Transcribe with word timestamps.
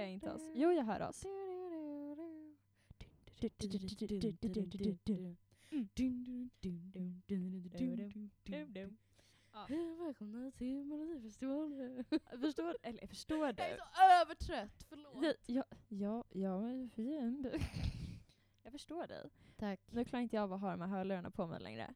Jag 0.00 0.10
inte 0.10 0.32
oss? 0.32 0.42
Jo, 0.54 0.70
jag 0.72 0.84
hör 0.84 1.08
oss. 1.08 1.24
Ja. 9.52 9.66
Välkomna 9.98 10.50
till 10.50 10.84
Melodifestivalen. 10.84 12.04
Förstår, 12.40 12.76
eller 12.82 13.06
förstår 13.06 13.46
Jag 13.46 13.56
du? 13.56 13.62
är 13.62 13.76
så 13.76 14.22
övertrött, 14.22 14.84
förlåt. 14.88 15.24
Ja, 15.46 15.64
ja, 15.88 16.24
ja. 16.30 16.70
Jag 18.62 18.72
förstår 18.72 19.06
dig. 19.06 19.30
Tack. 19.56 19.80
Nu 19.90 20.04
klarar 20.04 20.22
inte 20.22 20.36
jag 20.36 20.42
av 20.42 20.52
att 20.52 20.60
ha 20.60 20.70
de 20.70 20.80
här 20.80 20.88
hörlurarna 20.88 21.30
på 21.30 21.46
mig 21.46 21.60
längre. 21.60 21.94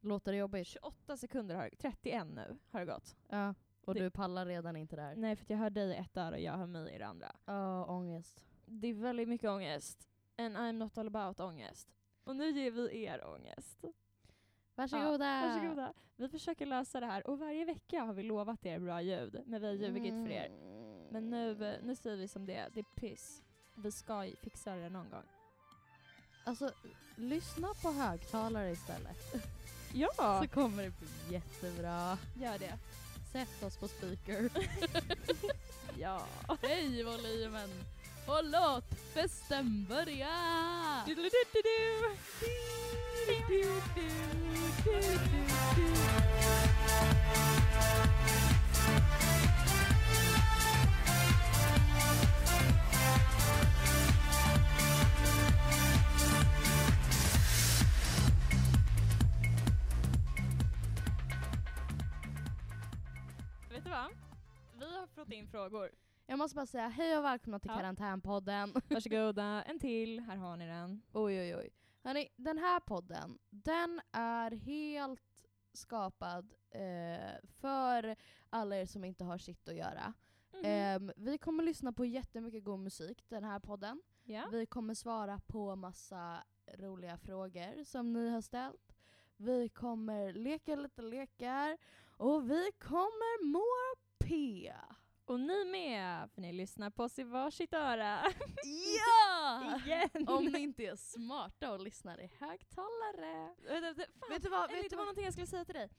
Låter 0.00 0.32
det 0.32 0.38
jobbigt? 0.38 0.66
28 0.66 1.16
sekunder 1.16 1.54
har 1.54 1.70
31 1.78 2.26
nu 2.26 2.58
har 2.70 2.80
det 2.80 2.86
gått. 2.86 3.16
Ja. 3.28 3.54
Och 3.88 3.94
Det- 3.94 4.00
du 4.00 4.10
pallar 4.10 4.46
redan 4.46 4.76
inte 4.76 4.96
det 4.96 5.02
här? 5.02 5.16
Nej, 5.16 5.36
för 5.36 5.44
jag 5.48 5.58
hör 5.58 5.70
dig 5.70 5.88
i 5.90 5.94
ett 5.96 6.16
öra 6.16 6.34
och 6.34 6.40
jag 6.40 6.52
hör 6.52 6.66
mig 6.66 6.94
i 6.94 6.98
det 6.98 7.06
andra. 7.06 7.36
Ja, 7.44 7.84
ångest. 7.84 8.44
Det 8.66 8.86
är 8.88 8.94
väldigt 8.94 9.28
mycket 9.28 9.50
ångest. 9.50 10.08
And 10.38 10.56
I'm 10.56 10.72
not 10.72 10.98
all 10.98 11.06
about 11.06 11.40
ångest. 11.40 11.88
Och 12.24 12.36
nu 12.36 12.50
ger 12.50 12.70
vi 12.70 13.02
er 13.04 13.24
ångest. 13.26 13.84
Varsågoda! 14.74 15.42
Varsågoda. 15.46 15.92
Vi 16.16 16.28
försöker 16.28 16.66
lösa 16.66 17.00
det 17.00 17.06
här 17.06 17.26
och 17.26 17.38
varje 17.38 17.64
vecka 17.64 18.00
har 18.02 18.12
vi 18.14 18.22
lovat 18.22 18.66
er 18.66 18.78
bra 18.78 19.02
ljud, 19.02 19.42
men 19.46 19.60
vi 19.60 19.66
har 19.66 19.74
ljugit 19.74 20.12
för 20.12 20.30
er. 20.30 20.48
Men 21.10 21.30
nu, 21.30 21.78
nu 21.82 21.96
säger 21.96 22.16
vi 22.16 22.28
som 22.28 22.46
det 22.46 22.54
är, 22.54 22.70
det 22.70 22.80
är 22.80 22.84
piss. 22.94 23.42
Vi 23.74 23.92
ska 23.92 24.30
fixa 24.42 24.74
det 24.74 24.88
någon 24.88 25.10
gång. 25.10 25.24
Alltså, 26.44 26.70
lyssna 27.16 27.68
på 27.82 27.90
högtalare 27.90 28.70
istället. 28.70 29.16
Ja! 29.94 30.40
Så 30.42 30.48
kommer 30.48 30.82
det 30.82 30.92
bli 30.98 31.34
jättebra. 31.34 32.18
Gör 32.40 32.58
det. 32.58 32.78
Sätt 33.32 33.62
oss 33.62 33.76
på 33.76 33.88
speaker. 33.88 34.50
Ja. 36.00 36.26
Hej 36.62 37.04
volymen! 37.04 37.68
Och 38.26 38.44
låt 38.44 38.84
festen 39.14 39.86
börja! 39.88 40.28
Du-du-du-du-du. 41.06 42.08
Vet 43.26 43.48
in 65.38 65.46
frågor. 65.48 65.90
Jag 66.26 66.38
måste 66.38 66.54
bara 66.54 66.66
säga 66.66 66.88
hej 66.88 67.18
och 67.18 67.24
välkomna 67.24 67.58
till 67.58 67.70
Ja. 67.70 67.76
Karantänpodden. 67.76 68.72
Varsågoda, 68.88 69.62
en 69.62 69.78
till. 69.78 70.20
Här 70.20 70.36
har 70.36 70.56
ni 70.56 70.66
den. 70.66 71.02
Oj 71.12 71.40
oj 71.40 71.56
oj. 71.56 71.70
Hörrni, 72.02 72.28
den 72.36 72.58
här 72.58 72.80
podden, 72.80 73.38
den 73.50 74.00
är 74.12 74.50
helt 74.50 75.20
skapad 75.72 76.52
eh, 76.70 77.48
för 77.60 78.16
alla 78.50 78.76
er 78.76 78.86
som 78.86 79.04
inte 79.04 79.24
har 79.24 79.38
sitt 79.38 79.68
att 79.68 79.74
göra. 79.76 80.14
Mm. 80.52 80.64
Ehm, 80.64 81.12
vi 81.16 81.38
kommer 81.38 81.62
lyssna 81.62 81.92
på 81.92 82.04
jättemycket 82.04 82.64
god 82.64 82.80
musik 82.80 83.24
den 83.28 83.44
här 83.44 83.60
podden. 83.60 84.02
ja. 84.24 84.48
Vi 84.52 84.66
kommer 84.66 84.94
svara 84.94 85.40
på 85.46 85.76
massa 85.76 86.44
roliga 86.74 87.18
frågor 87.18 87.84
som 87.84 88.12
ni 88.12 88.30
har 88.30 88.40
ställt. 88.40 88.96
Vi 89.36 89.68
kommer 89.68 90.32
leka 90.32 90.76
lite 90.76 91.02
lekar 91.02 91.78
och 92.16 92.50
vi 92.50 92.72
kommer 92.78 93.44
må 93.52 93.64
P. 94.18 94.72
Och 95.28 95.40
ni 95.40 95.64
med, 95.64 96.30
för 96.30 96.40
ni 96.40 96.52
lyssnar 96.52 96.90
på 96.90 97.02
oss 97.04 97.18
i 97.18 97.22
varsitt 97.24 97.74
öra. 97.74 98.22
Ja! 98.98 99.78
Igen! 99.84 100.28
Om 100.28 100.44
ni 100.44 100.58
inte 100.60 100.84
är 100.86 100.96
smarta 100.96 101.72
och 101.72 101.80
lyssnar 101.80 102.20
i 102.20 102.26
högtalare. 102.38 103.54
Fan, 104.20 104.30
Vet 104.30 104.42
du 104.42 104.48
vad? 104.48 104.70
Vet 104.70 104.90
du 104.90 104.96
var 104.96 104.96
vad? 104.96 105.06
någonting 105.06 105.24
jag 105.24 105.32
skulle 105.32 105.46
säga 105.46 105.64
till 105.64 105.74
dig. 105.74 105.90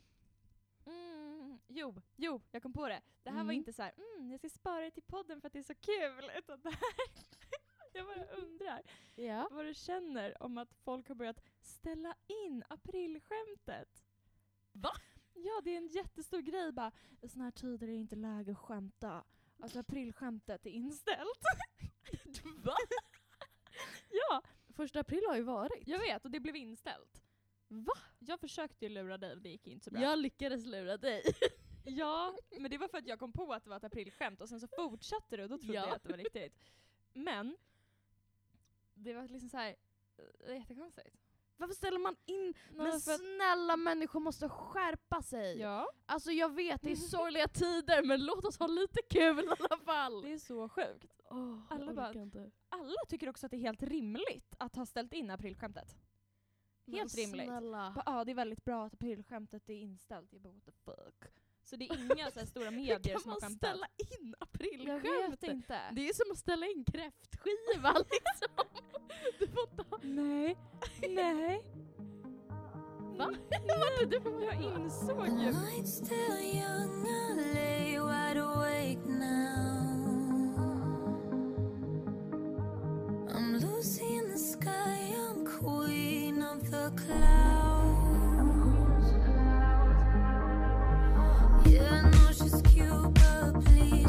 Mm, 0.86 1.60
jo, 1.68 1.96
jo, 2.16 2.42
jag 2.52 2.64
kom 2.64 2.74
på 2.74 2.88
det. 2.88 3.02
Det 3.24 3.30
här 3.30 3.38
var 3.38 3.44
Mm. 3.44 3.56
inte 3.56 3.74
så 3.74 3.84
här, 3.84 3.94
mm, 3.98 4.32
jag 4.32 4.40
ska 4.40 4.50
spara 4.50 4.82
det 4.82 4.92
till 4.92 5.04
podden 5.04 5.42
för 5.42 5.48
att 5.48 5.54
det 5.54 5.60
är 5.60 5.64
så 5.64 5.76
kul. 5.76 6.32
Utan 6.38 6.62
det 6.62 6.70
här, 6.70 6.80
jag 7.94 8.06
bara 8.06 8.26
undrar 8.26 8.82
Ja. 9.16 9.48
vad 9.52 9.66
du 9.66 9.74
känner 9.74 10.44
om 10.44 10.58
att 10.58 10.74
folk 10.74 11.08
har 11.08 11.16
börjat 11.16 11.42
ställa 11.62 12.16
in 12.28 12.64
aprilskämtet. 12.70 14.04
Va? 14.72 14.92
Ja, 15.44 15.62
det 15.64 15.74
är 15.74 15.78
en 15.78 15.88
jättestor 15.88 16.40
grej 16.42 16.72
bara. 16.72 16.92
I 17.22 17.28
såna 17.30 17.44
här 17.44 17.52
tider 17.52 17.88
är 17.88 17.92
det 17.92 17.98
inte 17.98 18.16
läge 18.16 18.52
att 18.52 18.58
skämta. 18.58 19.24
Alltså 19.60 19.80
aprilskämtet 19.80 20.66
är 20.66 20.70
inställt. 20.70 21.40
Va? 22.64 22.76
ja, 24.10 24.42
Första 24.76 25.00
april 25.00 25.24
har 25.28 25.36
ju 25.36 25.42
varit. 25.42 25.88
jag 25.88 26.00
vet 26.00 26.26
och 26.26 26.32
det 26.32 26.40
blev 26.40 26.56
inställt. 26.56 27.22
Va? 27.68 27.94
Jag 28.20 28.40
försökte 28.40 28.86
ju 28.86 28.90
lura 28.90 29.18
dig 29.18 29.36
det 29.36 29.50
gick 29.50 29.68
inte 29.68 29.84
så 29.86 29.92
bra. 29.92 30.02
Jag 30.02 30.20
lyckades 30.20 30.66
lura 30.66 30.98
dig. 30.98 31.24
Ja, 31.84 32.36
men 32.60 32.72
det 32.72 32.78
var 32.78 32.88
för 32.88 32.98
att 32.98 33.08
jag 33.08 33.20
kom 33.20 33.32
på 33.32 33.54
att 33.54 33.64
det 33.64 33.70
var 33.70 33.78
ett 33.78 33.84
aprilskämt 33.84 34.42
och 34.42 34.50
sen 34.50 34.60
så 34.60 34.68
fortsatte 34.68 35.38
du 35.38 35.44
och 35.44 35.50
då 35.50 35.58
trodde 35.58 35.74
Ja. 35.74 35.86
jag 35.88 35.96
att 35.96 36.04
det 36.04 36.10
var 36.10 36.18
riktigt. 36.18 36.60
Men, 37.14 37.58
det 38.94 39.14
var 39.14 39.28
liksom 39.28 39.50
såhär, 39.50 39.76
äh, 40.48 40.56
jättekonstigt. 40.58 41.16
Varför 41.60 41.74
ställer 41.76 42.00
man 42.00 42.16
in? 42.26 42.54
Nej, 42.72 42.88
Men 42.88 43.00
för 43.00 43.12
att- 43.12 43.20
snälla 43.20 43.78
människor 43.78 44.20
måste 44.20 44.50
skärpa 44.50 45.22
sig. 45.22 45.60
Ja, 45.60 45.90
Alltså 46.06 46.32
jag 46.32 46.56
vet, 46.56 46.82
det 46.82 46.92
är 46.92 46.96
sorgliga 47.16 47.48
tider 47.48 48.04
men 48.04 48.26
låt 48.26 48.46
oss 48.46 48.60
ha 48.60 48.68
lite 48.68 49.02
kul 49.10 49.40
i 49.46 49.48
alla 49.60 49.78
fall. 49.78 50.22
det 50.22 50.34
är 50.34 50.38
så 50.38 50.70
sjukt. 50.70 51.22
Oh, 51.30 51.60
Alla 51.70 51.94
bara-. 51.94 52.52
Alla 52.70 52.94
tycker 53.10 53.30
också 53.30 53.46
att 53.46 53.52
det 53.52 53.58
är 53.58 53.62
helt 53.62 53.84
rimligt 53.84 54.56
att 54.58 54.76
ha 54.76 54.86
ställt 54.86 55.14
in 55.14 55.32
aprilskämtet. 55.32 55.96
Helt 56.88 57.16
Men 57.18 57.24
rimligt. 57.26 57.48
Snälla. 57.48 57.94
Ja, 57.96 58.04
ah, 58.06 58.24
det 58.26 58.32
är 58.32 58.36
väldigt 58.36 58.66
bra 58.66 58.86
att 58.86 58.94
aprilskämtet 58.94 59.70
är 59.70 59.74
inställt. 59.74 60.34
Jag 60.34 60.42
bara 60.42 60.54
what 60.54 60.66
the 60.66 60.72
fuck. 60.72 61.32
Så 61.70 61.76
det 61.76 61.86
är 61.90 62.12
inga 62.16 62.32
så 62.32 62.40
här 62.40 62.46
stora 62.46 62.72
medier 62.72 63.00
Hur 63.04 63.12
kan 63.12 63.22
som 63.22 63.32
har 63.32 63.38
man 63.42 63.50
skämtat. 63.50 63.70
ställa 63.70 63.88
in 63.98 64.36
Jag 64.40 64.48
aprilskämt? 64.48 65.04
vet 65.44 65.44
inte. 65.44 65.80
Det 65.92 66.10
är 66.10 66.14
som 66.14 66.32
att 66.32 66.38
ställa 66.38 66.66
in 66.66 66.86
kräftskiva 66.86 67.94
liksom. 68.12 68.66
Du 69.40 69.48
får 69.48 69.68
ta... 69.84 70.00
Nej, 70.02 70.58
nej. 71.10 71.62
Va? 73.18 73.34
Vänta, 73.50 74.06
du 74.10 74.22
får 74.22 74.44
Jag 74.44 74.62
insåg 74.62 75.28
ju. 75.28 75.54
I'm 83.32 83.58
Lucy 83.60 84.04
in 84.04 84.30
the 84.32 84.38
sky, 84.38 85.14
I'm 85.16 85.46
queen 85.46 86.44
of 86.44 86.62
the 86.70 86.92
clouds. 86.98 87.79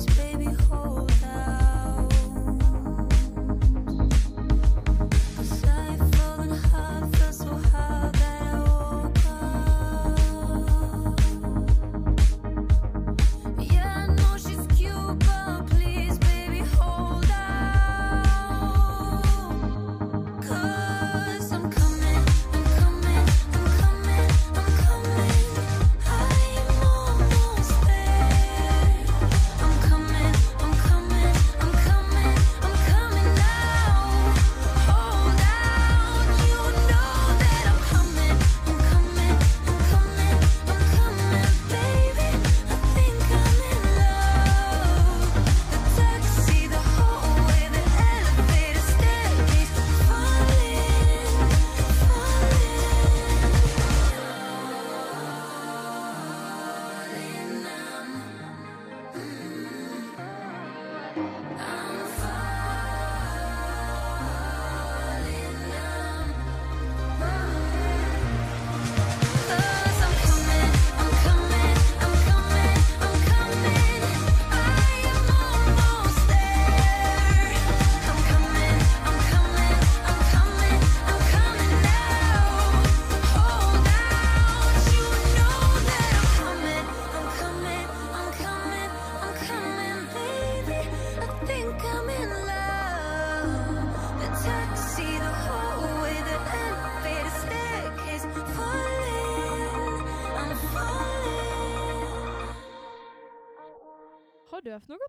Baby, 0.07 0.45
hold 0.71 1.13
out. 1.25 1.50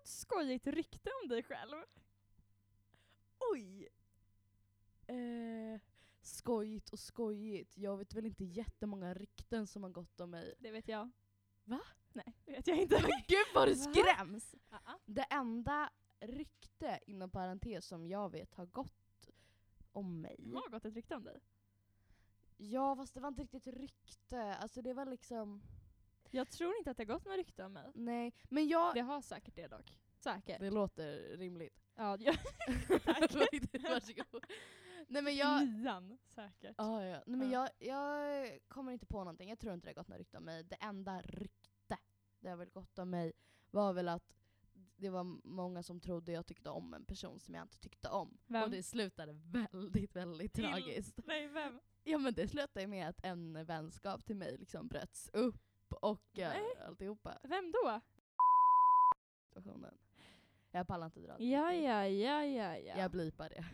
Något 0.02 0.08
skojigt 0.08 0.66
rykte 0.66 1.10
om 1.22 1.28
dig 1.28 1.42
själv? 1.42 1.76
Oj! 3.52 3.88
Eh, 5.06 5.80
skojigt 6.22 6.90
och 6.90 6.98
skojigt. 6.98 7.78
Jag 7.78 7.96
vet 7.96 8.14
väl 8.14 8.26
inte 8.26 8.44
jättemånga 8.44 9.14
rykten 9.14 9.66
som 9.66 9.82
har 9.82 9.90
gått 9.90 10.20
om 10.20 10.30
mig. 10.30 10.54
Det 10.58 10.70
vet 10.70 10.88
jag. 10.88 11.10
Va? 11.64 11.80
Nej, 12.12 12.34
det 12.44 12.52
vet 12.52 12.66
jag 12.66 12.76
inte. 12.76 12.96
Gud 13.28 13.46
vad 13.54 13.68
du 13.68 13.76
skräms! 13.76 14.54
Ah, 14.70 14.94
Det 15.04 15.22
enda 15.30 15.90
rykte 16.20 17.00
inom 17.06 17.30
parentes 17.30 17.86
som 17.86 18.06
jag 18.06 18.30
vet 18.30 18.54
har 18.54 18.66
gått 18.66 19.30
om 19.92 20.20
mig. 20.20 20.50
Har 20.54 20.70
gått 20.70 20.84
ett 20.84 20.94
rykte 20.94 21.16
om 21.16 21.24
dig? 21.24 21.40
Ja 22.56 22.96
fast 22.96 23.14
det 23.14 23.20
var 23.20 23.28
inte 23.28 23.42
riktigt 23.42 23.66
rykte. 23.66 24.54
Alltså 24.54 24.82
det 24.82 24.92
var 24.94 25.06
liksom... 25.06 25.62
Jag 26.34 26.50
tror 26.50 26.76
inte 26.78 26.90
att 26.90 26.96
det 26.96 27.02
har 27.08 27.14
gått 27.14 27.24
något 27.24 27.36
rykte 27.36 27.64
om 27.64 27.72
mig. 27.72 27.90
Nej. 27.94 28.32
Men 28.48 28.68
jag... 28.68 28.94
Det 28.94 29.00
har 29.00 29.20
säkert 29.22 29.54
det 29.56 29.66
dock. 29.68 29.98
Säkert. 30.18 30.60
Det 30.60 30.70
låter 30.70 31.36
rimligt. 31.36 31.82
Ja, 31.94 32.16
ja. 32.20 32.34
Varsågod. 33.82 34.44
Nej 35.08 35.22
men 35.22 35.36
jag... 35.36 35.68
Nian, 35.68 36.18
säkert. 36.34 36.74
Ah, 36.78 37.02
ja. 37.02 37.22
Nej, 37.26 37.38
men 37.38 37.50
Ja. 37.50 37.68
jag, 37.78 37.88
jag 37.88 38.58
kommer 38.68 38.92
inte 38.92 39.06
på 39.06 39.18
någonting. 39.18 39.48
Jag 39.48 39.58
tror 39.58 39.74
inte 39.74 39.86
det 39.86 39.90
har 39.90 39.94
gått 40.02 40.08
något 40.08 40.18
rykte 40.18 40.38
om 40.38 40.44
mig. 40.44 40.62
Det 40.64 40.76
enda 40.76 41.20
rykte 41.22 41.98
det 42.40 42.48
har 42.48 42.56
väl 42.56 42.70
gått 42.70 42.98
om 42.98 43.10
mig 43.10 43.32
var 43.70 43.92
väl 43.92 44.08
att 44.08 44.34
det 44.96 45.10
var 45.10 45.24
många 45.48 45.82
som 45.82 46.00
trodde 46.00 46.32
jag 46.32 46.46
tyckte 46.46 46.70
om 46.70 46.94
en 46.94 47.04
person 47.04 47.40
som 47.40 47.54
jag 47.54 47.64
inte 47.64 47.78
tyckte 47.78 48.08
om. 48.08 48.38
Vem? 48.46 48.62
Och 48.62 48.70
det 48.70 48.82
slutade 48.82 49.32
väldigt, 49.32 50.16
väldigt 50.16 50.52
Till- 50.54 50.64
tragiskt. 50.64 51.20
Nej, 51.24 51.48
vem? 51.48 51.80
Ja 52.04 52.18
men 52.18 52.34
det 52.34 52.48
slutade 52.48 52.86
med 52.86 53.08
att 53.08 53.24
en 53.24 53.64
vänskap 53.64 54.24
till 54.24 54.36
mig 54.36 54.56
liksom 54.58 54.88
bröts 54.88 55.30
upp 55.32 55.62
och 55.92 56.38
uh, 56.38 56.48
Nej. 56.48 56.62
alltihopa. 56.86 57.38
Vem 57.42 57.72
då? 57.72 58.00
Situationen. 59.48 59.98
Jag 60.70 60.86
pallar 60.86 61.06
inte 61.06 61.20
dra 61.20 61.40
Ja, 61.40 61.72
ja, 61.72 62.06
ja, 62.06 62.44
ja, 62.44 62.78
ja. 62.78 62.98
Jag 62.98 63.10
blipar 63.10 63.48
det. 63.48 63.64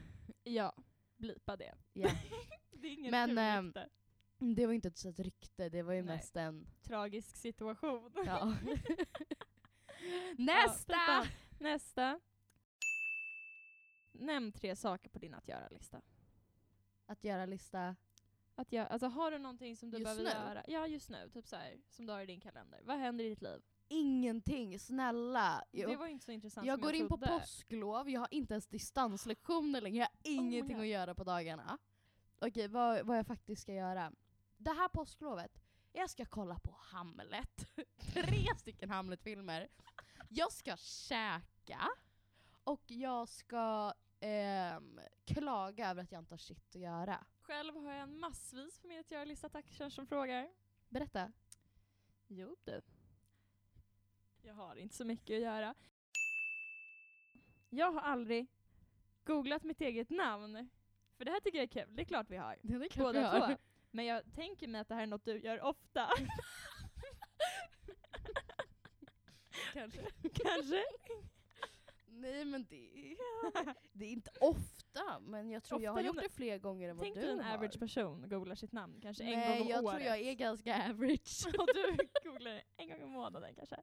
Ja, 0.43 0.73
blipa 1.17 1.57
det. 1.57 1.75
Ja. 1.93 2.11
Det 2.71 2.89
är 2.89 2.93
ingen 2.93 3.11
Men, 3.11 3.29
kul 3.29 3.39
ehm. 3.39 3.75
Det 4.39 4.67
var 4.67 4.73
inte 4.73 4.89
ett 4.89 4.99
sånt 4.99 5.19
rykte, 5.19 5.69
det 5.69 5.83
var 5.83 5.93
ju 5.93 6.03
Nej. 6.03 6.17
mest 6.17 6.37
en... 6.37 6.67
Tragisk 6.83 7.37
situation. 7.37 8.13
Ja. 8.27 8.57
Ja, 10.01 10.35
Nästa! 10.39 10.95
fan. 10.95 11.27
Nästa. 11.59 12.21
Nämn 14.13 14.53
tre 14.53 14.77
saker 14.77 15.11
på 15.11 15.19
din 15.19 15.35
att 15.35 15.49
göra-lista. 15.49 16.03
Att 17.07 17.25
göra 17.25 17.47
lista. 17.47 17.97
Att 18.59 18.73
göra, 18.73 18.87
alltså 18.87 19.07
har 19.09 19.31
du 19.31 19.39
någonting 19.39 19.77
som 19.77 19.91
du 19.91 19.99
Just 19.99 20.05
behöver 20.05 20.25
nu? 20.25 20.31
göra? 20.31 20.65
Ja, 20.67 20.87
just 20.87 21.11
nu. 21.11 21.31
Typ 21.33 21.47
så 21.47 21.57
här, 21.57 21.81
som 21.91 22.07
du 22.07 22.13
har 22.13 22.21
i 22.21 22.27
din 22.27 22.41
kalender. 22.41 22.81
Vad 22.85 22.99
händer 22.99 23.25
i 23.25 23.29
ditt 23.29 23.43
liv? 23.43 23.63
Ingenting, 23.89 24.79
snälla. 24.79 25.65
Jag, 25.71 25.91
det 25.91 25.97
var 25.97 26.07
inte 26.07 26.25
så 26.25 26.33
intressant 26.33 26.67
jag 26.67 26.81
går 26.81 26.91
jag 26.91 27.01
in 27.01 27.09
på 27.09 27.19
påsklov, 27.19 28.11
jag 28.11 28.21
har 28.21 28.29
inte 28.31 28.55
ens 28.55 28.67
distanslektioner 28.67 29.81
längre, 29.81 29.97
jag 29.97 30.05
har 30.05 30.13
ingenting 30.23 30.77
ja. 30.77 30.83
att 30.83 30.89
göra 30.89 31.15
på 31.15 31.25
dagarna. 31.25 31.79
Okej, 32.39 32.69
vad, 32.69 33.07
vad 33.07 33.19
jag 33.19 33.27
faktiskt 33.27 33.63
ska 33.63 33.73
göra. 33.73 34.13
Det 34.57 34.71
här 34.71 34.89
påsklovet, 34.89 35.61
jag 35.93 36.11
ska 36.11 36.25
kolla 36.25 36.59
på 36.59 36.77
Hamlet. 36.79 37.67
Tre 38.13 38.55
stycken 38.57 38.91
Hamlet-filmer. 38.91 39.69
Jag 40.29 40.53
ska 40.53 40.77
käka. 40.77 41.89
Och 42.65 42.83
jag 42.87 43.29
ska 43.29 43.93
ehm, 44.21 45.01
klaga 45.25 45.91
över 45.91 46.03
att 46.03 46.13
jag 46.13 46.21
inte 46.21 46.33
har 46.33 46.39
shit 46.39 46.69
att 46.69 46.81
göra. 46.81 47.27
Själv 47.49 47.77
har 47.77 47.93
jag 47.93 48.03
en 48.03 48.21
massvis 48.21 48.79
på 48.79 48.89
min 48.89 49.01
att 49.01 49.11
göra-lista, 49.11 49.49
tack 49.49 49.67
som 49.91 50.07
frågar. 50.07 50.49
Berätta. 50.89 51.33
Jo 52.27 52.57
du. 52.65 52.81
Jag 54.43 54.55
har 54.55 54.77
inte 54.77 54.97
så 54.97 55.05
mycket 55.05 55.37
att 55.37 55.43
göra. 55.43 55.75
Jag 57.69 57.93
har 57.93 58.01
aldrig 58.01 58.47
googlat 59.25 59.65
mitt 59.65 59.81
eget 59.81 60.11
namn. 60.11 60.69
För 61.17 61.25
det 61.25 61.31
här 61.31 61.41
tycker 61.41 61.59
jag 61.59 61.63
är 61.63 61.85
kul, 61.85 61.97
det 61.97 62.03
är 62.03 62.07
klart 62.07 62.31
vi 62.31 62.37
har. 62.37 62.57
Det 62.63 62.75
är 62.75 62.89
klart 62.89 63.07
Båda 63.07 63.21
vi 63.21 63.39
har. 63.39 63.49
två. 63.49 63.57
Men 63.91 64.05
jag 64.05 64.33
tänker 64.35 64.69
mig 64.69 64.81
att 64.81 64.89
det 64.89 64.95
här 64.95 65.03
är 65.03 65.07
något 65.07 65.25
du 65.25 65.41
gör 65.41 65.63
ofta. 65.63 66.09
Kanske. 69.73 70.03
Kanske? 70.35 70.85
Nej 72.21 72.45
men 72.45 72.65
det, 72.67 73.17
det 73.93 74.05
är 74.05 74.09
inte 74.11 74.31
ofta, 74.41 75.21
men 75.21 75.51
jag 75.51 75.63
tror 75.65 75.83
jag 75.83 75.93
har 75.93 76.01
gjort 76.03 76.23
det 76.23 76.29
fler 76.29 76.59
gånger 76.59 76.89
än 76.89 76.97
vad 76.97 77.05
Tänk 77.05 77.15
du 77.15 77.21
dig 77.21 77.31
en 77.31 77.41
har. 77.41 77.55
average 77.55 77.79
person 77.79 78.29
googlar 78.29 78.55
sitt 78.55 78.73
namn 78.73 79.01
kanske 79.01 79.25
en 79.25 79.31
Nej, 79.31 79.59
gång 79.59 79.67
om 79.67 79.71
jag 79.71 79.85
året. 79.85 79.97
tror 80.01 80.09
jag 80.09 80.21
är 80.21 80.35
ganska 80.35 80.91
average. 80.91 81.47
Och 81.59 81.67
du 81.75 81.99
googlar 82.31 82.63
en 82.77 82.89
gång 82.89 83.03
i 83.03 83.07
månaden 83.07 83.55
kanske? 83.55 83.77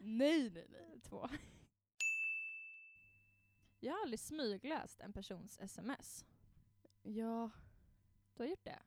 nej, 0.00 0.50
nej, 0.50 0.66
nej. 0.70 1.00
Två. 1.00 1.28
Jag 3.80 3.92
har 3.92 4.02
aldrig 4.02 4.20
smygläst 4.20 5.00
en 5.00 5.12
persons 5.12 5.58
sms. 5.60 6.24
Ja, 7.02 7.50
Du 8.34 8.42
har 8.42 8.48
gjort 8.50 8.64
det? 8.64 8.78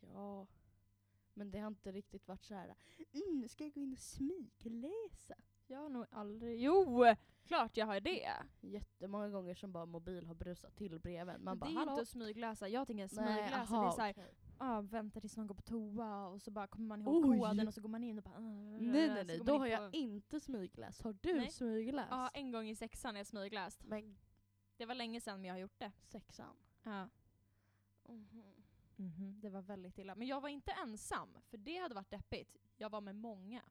ja. 0.00 0.46
Men 1.34 1.50
det 1.50 1.58
har 1.58 1.66
inte 1.68 1.92
riktigt 1.92 2.28
varit 2.28 2.44
så 2.44 2.54
här. 2.54 2.74
Mm, 3.12 3.40
nu 3.40 3.48
ska 3.48 3.64
jag 3.64 3.72
gå 3.72 3.80
in 3.80 3.92
och 3.92 3.98
smygläsa. 3.98 5.34
Jag 5.66 5.78
har 5.78 5.88
nog 5.88 6.06
aldrig... 6.10 6.60
Jo! 6.62 7.04
Klart 7.44 7.76
jag 7.76 7.86
har 7.86 8.00
det! 8.00 8.32
Jättemånga 8.60 9.28
gånger 9.28 9.54
som 9.54 9.72
bara 9.72 9.86
mobil 9.86 10.26
har 10.26 10.34
brusat 10.34 10.76
till 10.76 10.98
breven. 11.00 11.44
Man 11.44 11.58
bara 11.58 11.66
det 11.70 11.74
är 11.74 11.78
hallå? 11.78 11.90
inte 11.92 12.02
att 12.02 12.08
smygläsa. 12.08 12.68
Jag 12.68 12.86
tänker 12.86 13.08
smygläsa, 13.08 13.80
det 13.80 13.86
är 13.86 13.90
såhär, 13.90 14.10
okej. 14.12 14.34
ah, 14.58 14.80
vänta 14.80 15.20
tills 15.20 15.36
någon 15.36 15.46
går 15.46 15.54
på 15.54 15.62
toa 15.62 16.26
och 16.28 16.42
så 16.42 16.50
bara 16.50 16.66
kommer 16.66 16.86
man 16.86 17.00
ihåg 17.02 17.26
Oj. 17.26 17.38
koden 17.38 17.68
och 17.68 17.74
så 17.74 17.80
går 17.80 17.88
man 17.88 18.04
in 18.04 18.18
och 18.18 18.24
bara... 18.24 18.36
"Ah, 18.36 18.40
Nej 18.40 19.08
nej 19.08 19.24
nej, 19.24 19.40
då 19.44 19.58
har 19.58 19.66
jag 19.66 19.94
inte 19.94 20.40
smygläst. 20.40 21.02
Har 21.02 21.16
du 21.20 21.34
Nej. 21.34 21.50
smygläst? 21.50 22.08
Ja, 22.10 22.28
en 22.34 22.52
gång 22.52 22.68
i 22.68 22.74
sexan 22.74 23.14
har 23.14 23.20
jag 23.20 23.26
smygläst. 23.26 23.84
Men 23.84 24.16
Det 24.76 24.86
var 24.86 24.94
länge 24.94 25.20
sedan 25.20 25.40
men 25.40 25.48
jag 25.48 25.54
har 25.54 25.58
gjort 25.60 25.78
det. 25.78 25.92
sexan. 26.04 26.56
Ja. 26.82 27.08
Mhm. 28.96 29.40
Det 29.40 29.50
var 29.50 29.62
väldigt 29.62 29.98
illa. 29.98 30.14
Men 30.14 30.26
jag 30.28 30.40
var 30.40 30.48
inte 30.48 30.70
ensam, 30.72 31.28
för 31.50 31.56
det 31.58 31.76
hade 31.76 31.94
varit 31.94 32.10
deppigt. 32.10 32.56
Jag 32.76 32.90
var 32.90 33.00
med 33.00 33.14
många. 33.16 33.62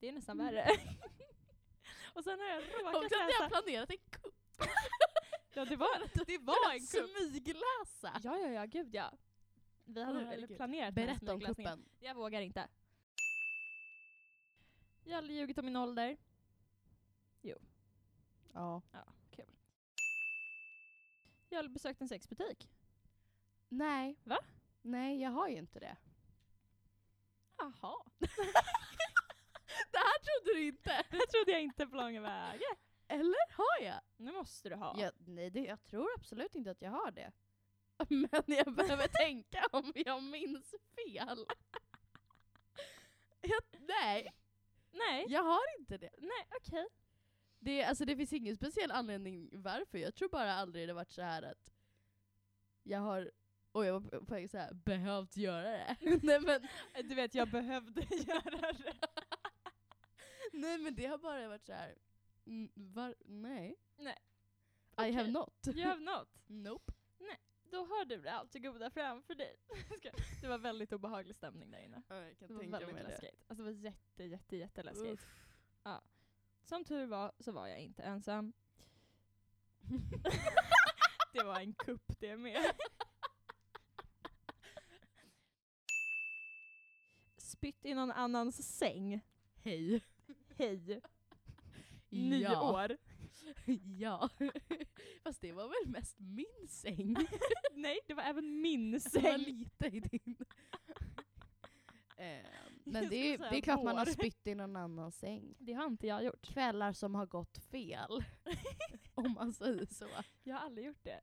Det 0.00 0.08
är 0.08 0.12
nästan 0.12 0.40
Mm. 0.40 0.54
värre. 0.54 0.66
och 2.14 2.24
sen 2.24 2.38
har 2.40 2.46
jag 2.46 2.62
råkat 2.62 2.94
hade 2.94 3.08
jag 3.10 3.28
läsa... 3.28 3.48
planerat 3.48 3.90
en 3.90 3.96
kupp. 4.10 4.34
Ja, 5.54 5.64
det 5.64 5.76
var, 5.76 6.24
det 6.26 6.38
var 6.38 6.72
en 6.74 6.86
kupp. 6.86 7.10
Smygläsa! 7.10 8.20
Ja, 8.24 8.38
ja, 8.38 8.48
ja, 8.48 8.64
gud 8.64 8.94
ja. 8.94 9.12
Vi 9.84 10.02
hade 10.02 10.24
herregud. 10.24 10.56
planerat 10.56 10.94
Berätta 10.94 11.34
om 11.34 11.40
kuppen. 11.40 11.88
Jag 12.00 12.14
vågar 12.14 12.40
inte. 12.40 12.68
Jag 15.04 15.12
har 15.12 15.18
aldrig 15.18 15.36
ljugit 15.38 15.58
om 15.58 15.64
min 15.64 15.76
ålder. 15.76 16.16
Ja. 18.52 18.82
Kul. 19.30 19.46
Jag 21.48 21.62
har 21.62 21.68
besökt 21.68 22.00
en 22.00 22.08
sexbutik. 22.08 22.68
Nej. 23.68 24.16
Va? 24.24 24.38
Nej, 24.82 25.20
jag 25.20 25.30
har 25.30 25.48
ju 25.48 25.56
inte 25.56 25.80
det. 25.80 25.96
Jaha. 27.58 27.96
Trodde 30.44 30.58
du 30.58 30.66
inte! 30.66 31.02
Det 31.10 31.26
trodde 31.26 31.52
jag 31.52 31.62
inte 31.62 31.86
på 31.86 31.96
långa 31.96 32.20
vägar. 32.20 32.76
Eller 33.08 33.52
har 33.56 33.86
jag? 33.86 34.00
Nu 34.16 34.32
måste 34.32 34.68
du 34.68 34.74
ha. 34.74 34.94
jag 34.98 35.12
nej, 35.18 35.50
det, 35.50 35.60
jag 35.60 35.84
tror 35.84 36.08
absolut 36.16 36.54
inte 36.54 36.70
att 36.70 36.82
jag 36.82 36.90
har 36.90 37.10
det. 37.10 37.32
Men 38.08 38.56
jag 38.56 38.74
behöver 38.74 39.08
tänka 39.26 39.64
om 39.72 39.92
jag 39.94 40.22
minns 40.22 40.70
fel. 40.94 41.46
jag, 43.40 43.60
nej, 43.88 44.32
Nej, 44.92 45.24
jag 45.28 45.42
har 45.42 45.78
inte 45.78 45.98
det. 45.98 46.10
nej 46.18 46.46
okej. 46.56 46.86
det. 47.58 47.84
Alltså 47.84 48.04
det 48.04 48.16
finns 48.16 48.32
ingen 48.32 48.56
speciell 48.56 48.90
anledning 48.90 49.50
varför. 49.52 49.98
Jag 49.98 50.14
tror 50.14 50.28
bara 50.28 50.52
aldrig 50.54 50.88
det 50.88 50.92
varit 50.94 51.12
så 51.12 51.22
här 51.22 51.42
att 51.42 51.72
jag 52.82 52.98
har, 52.98 53.30
och 53.72 53.86
jag 53.86 53.92
var 54.00 54.20
på 54.20 54.34
väg 54.34 54.50
så 54.50 54.58
här 54.58 54.74
behövt 54.74 55.36
göra 55.36 55.70
det. 55.70 55.96
nej, 56.22 56.40
men, 56.40 56.68
Du 57.08 57.14
vet, 57.14 57.34
jag 57.34 57.50
behövde 57.50 58.00
göra 58.10 58.72
det. 58.72 58.94
Nej 60.56 60.78
men 60.78 60.94
det 60.94 61.06
har 61.06 61.18
bara 61.18 61.48
varit 61.48 61.66
så 61.66 61.72
här. 61.72 61.94
mm, 62.46 62.70
Var, 62.74 63.14
nej. 63.24 63.76
Nej. 63.96 64.18
I 64.98 65.12
have 65.12 65.20
Okej. 65.20 65.32
not. 65.32 65.66
You 65.66 65.86
have 65.88 66.00
not. 66.00 66.28
Nope. 66.46 66.92
Då 67.70 67.84
har 67.84 68.04
du 68.04 68.20
det 68.22 68.32
allt 68.32 68.52
det 68.52 68.58
goda 68.58 68.90
framför 68.90 69.34
dig. 69.34 69.56
Ska- 69.98 70.10
Det 70.40 70.48
var 70.48 70.58
väldigt 70.58 70.92
obehaglig 70.92 71.36
stämning 71.36 71.70
där 71.70 71.78
inne. 71.78 72.02
Jag 72.08 72.22
Det 72.24 72.34
kan 72.34 72.54
var 72.54 72.60
tänka 72.62 72.78
väldigt 72.78 72.94
mig 72.94 73.02
det. 73.02 73.08
läskigt. 73.08 73.44
Alltså 73.48 73.64
det 73.64 73.72
var 73.72 73.78
jätte, 73.80 74.24
jätte, 74.24 74.56
jätteläskigt. 74.56 75.12
Uff. 75.22 76.00
Som 76.64 76.84
tur 76.84 77.06
var 77.06 77.32
så 77.38 77.52
var 77.52 77.66
jag 77.66 77.78
inte 77.80 78.02
ensam. 78.02 78.52
det 81.32 81.42
var 81.42 81.60
en 81.60 81.74
kupp 81.74 82.12
det 82.20 82.36
med. 82.36 82.72
Spytt 87.36 87.84
i 87.84 87.94
någon 87.94 88.10
annans 88.10 88.76
säng. 88.78 89.20
Hej. 89.64 90.00
Hej. 90.58 91.00
Nio 92.08 92.38
ja. 92.38 92.72
år. 92.72 92.96
ja. 93.98 94.28
Fast 95.22 95.40
det 95.40 95.52
var 95.52 95.68
väl 95.68 95.92
mest 95.92 96.16
min 96.18 96.68
säng? 96.68 97.16
Nej, 97.74 97.98
det 98.06 98.14
var 98.14 98.22
även 98.22 98.60
min 98.60 98.90
Det 99.12 99.20
var 99.20 99.38
säng. 99.38 99.38
lite 99.38 99.86
i 99.86 100.00
din. 100.00 100.36
Eh, 102.16 102.46
men 102.84 103.08
det 103.08 103.16
är, 103.16 103.38
det 103.38 103.56
är 103.56 103.60
klart 103.60 103.84
man 103.84 103.98
har 103.98 104.06
vår. 104.06 104.12
spytt 104.12 104.46
i 104.46 104.54
någon 104.54 104.76
annans 104.76 105.18
säng. 105.18 105.54
Det 105.58 105.72
har 105.72 105.86
inte 105.86 106.06
jag 106.06 106.24
gjort. 106.24 106.42
Kvällar 106.42 106.92
som 106.92 107.14
har 107.14 107.26
gått 107.26 107.58
fel. 107.58 108.24
om 109.14 109.32
man 109.32 109.52
säger 109.52 109.86
så. 109.86 110.08
Jag 110.42 110.54
har 110.56 110.62
aldrig 110.66 110.86
gjort 110.86 111.04
det. 111.04 111.20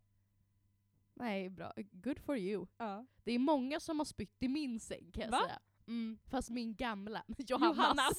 Nej, 1.14 1.50
bra. 1.50 1.74
Good 1.92 2.20
for 2.20 2.38
you. 2.38 2.66
Ja. 2.78 3.06
Det 3.24 3.32
är 3.32 3.40
många 3.40 3.80
som 3.80 4.00
har 4.00 4.06
spytt 4.06 4.44
i 4.44 4.48
min 4.48 4.80
säng 4.80 5.12
kan 5.12 5.24
jag 5.24 5.32
Va? 5.32 5.42
säga. 5.46 5.60
Mm, 5.88 6.20
fast 6.30 6.50
min 6.50 6.76
gamla, 6.76 7.24
Johannas. 7.38 7.78
Johannas. 7.78 8.14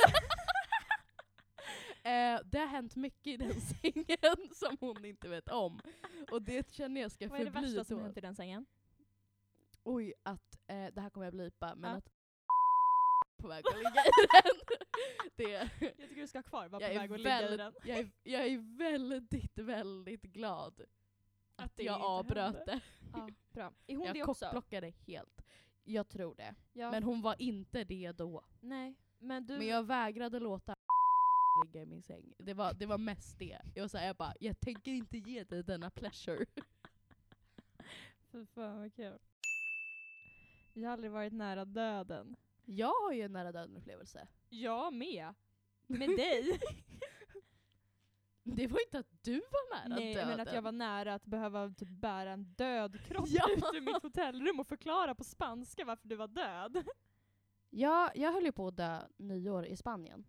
Eh, 2.04 2.40
det 2.44 2.58
har 2.58 2.66
hänt 2.66 2.96
mycket 2.96 3.26
i 3.26 3.36
den 3.36 3.60
sängen 3.82 4.48
som 4.54 4.76
hon 4.80 5.04
inte 5.04 5.28
vet 5.28 5.48
om. 5.48 5.80
Och 6.30 6.42
det 6.42 6.72
känner 6.72 7.00
jag 7.00 7.12
ska 7.12 7.28
Vad 7.28 7.40
är 7.40 7.44
det 7.44 7.50
förbli 7.50 7.68
värsta 7.74 7.84
som 7.84 8.00
hänt 8.02 8.16
i 8.16 8.20
den 8.20 8.34
sängen? 8.36 8.66
Oj, 9.82 10.12
att, 10.22 10.58
eh, 10.66 10.86
det 10.92 11.00
här 11.00 11.10
kommer 11.10 11.26
jag 11.26 11.32
blipa, 11.34 11.74
men 11.74 11.90
Ja. 11.90 11.96
att 11.96 12.08
på 13.36 13.48
väg 13.48 13.64
att 13.68 13.76
ligga 13.76 13.90
i 13.90 14.26
den. 14.42 14.60
Det, 15.36 15.50
Jag 15.80 15.96
tycker 15.96 16.20
du 16.20 16.26
ska 16.26 16.38
ha 16.38 16.42
kvar, 16.42 16.68
var 16.68 16.78
på 16.80 16.84
jag, 16.86 16.94
väg 16.94 17.12
att 17.12 17.18
ligga 17.20 17.52
i 17.54 17.56
den. 17.56 17.72
jag, 17.84 17.98
är, 17.98 18.10
jag 18.22 18.46
är 18.46 18.78
väldigt, 18.78 19.58
väldigt 19.58 20.22
glad 20.22 20.80
att, 21.56 21.76
det 21.76 21.82
jag 21.82 22.00
avbröt 22.02 22.66
det. 22.66 22.80
Ja, 23.12 23.28
bra. 23.52 23.72
Är 23.86 23.96
hon 23.96 24.12
det 24.12 24.18
Jag 24.18 24.28
också? 24.28 24.44
kockblockade 24.44 24.90
helt. 25.06 25.42
Jag 25.84 26.08
tror 26.08 26.34
det. 26.34 26.54
Ja. 26.72 26.90
Men 26.90 27.02
hon 27.02 27.22
var 27.22 27.36
inte 27.42 27.84
det 27.84 28.12
då. 28.12 28.44
Nej, 28.60 28.94
men 29.18 29.46
du... 29.46 29.58
Men 29.58 29.66
jag 29.66 29.82
vägrade 29.82 30.40
låta 30.40 30.73
ligga 31.62 31.82
i 31.82 31.86
min 31.86 32.02
säng. 32.02 32.32
Det 32.38 32.54
var, 32.54 32.72
det 32.74 32.86
var 32.86 32.98
mest 32.98 33.38
det. 33.38 33.58
Jag 33.74 33.82
var 33.82 33.88
såhär, 33.88 34.06
jag 34.06 34.16
bara, 34.16 34.34
jag 34.40 34.60
tänker 34.60 34.92
inte 34.92 35.18
ge 35.18 35.44
dig 35.44 35.62
denna 35.62 35.90
pleasure. 35.90 36.46
Fy 38.32 38.46
fan 38.46 38.78
vad 38.78 38.94
kul. 38.94 39.18
Jag 40.72 40.88
har 40.88 40.92
aldrig 40.92 41.10
varit 41.12 41.32
nära 41.32 41.64
döden. 41.64 42.36
Jag 42.64 42.92
har 43.02 43.12
ju 43.12 43.22
en 43.22 43.32
nära 43.32 43.52
döden 43.52 43.76
upplevelse. 43.76 44.28
Jag 44.48 44.92
med. 44.94 45.34
Med 45.86 46.08
dig. 46.16 46.60
Det 48.42 48.66
var 48.66 48.80
inte 48.80 48.98
att 48.98 49.22
du 49.22 49.34
var 49.38 49.78
nära 49.78 49.96
Nej, 49.98 50.14
döden. 50.14 50.28
men 50.28 50.40
att 50.40 50.54
jag 50.54 50.62
var 50.62 50.72
nära 50.72 51.14
att 51.14 51.24
behöva 51.24 51.70
typ 51.70 51.88
bära 51.88 52.30
en 52.30 52.44
död 52.44 53.00
kropp 53.08 53.28
Ja. 53.28 53.48
ut 53.56 53.64
ur 53.74 53.80
mitt 53.80 54.02
hotellrum 54.02 54.60
och 54.60 54.66
förklara 54.66 55.14
på 55.14 55.24
spanska 55.24 55.84
varför 55.84 56.08
du 56.08 56.16
var 56.16 56.28
död. 56.28 56.84
Ja, 57.70 58.10
jag 58.14 58.32
höll 58.32 58.44
ju 58.44 58.52
på 58.52 58.68
att 58.68 58.76
dö 58.76 59.02
nyår 59.16 59.66
i 59.66 59.76
Spanien. 59.76 60.24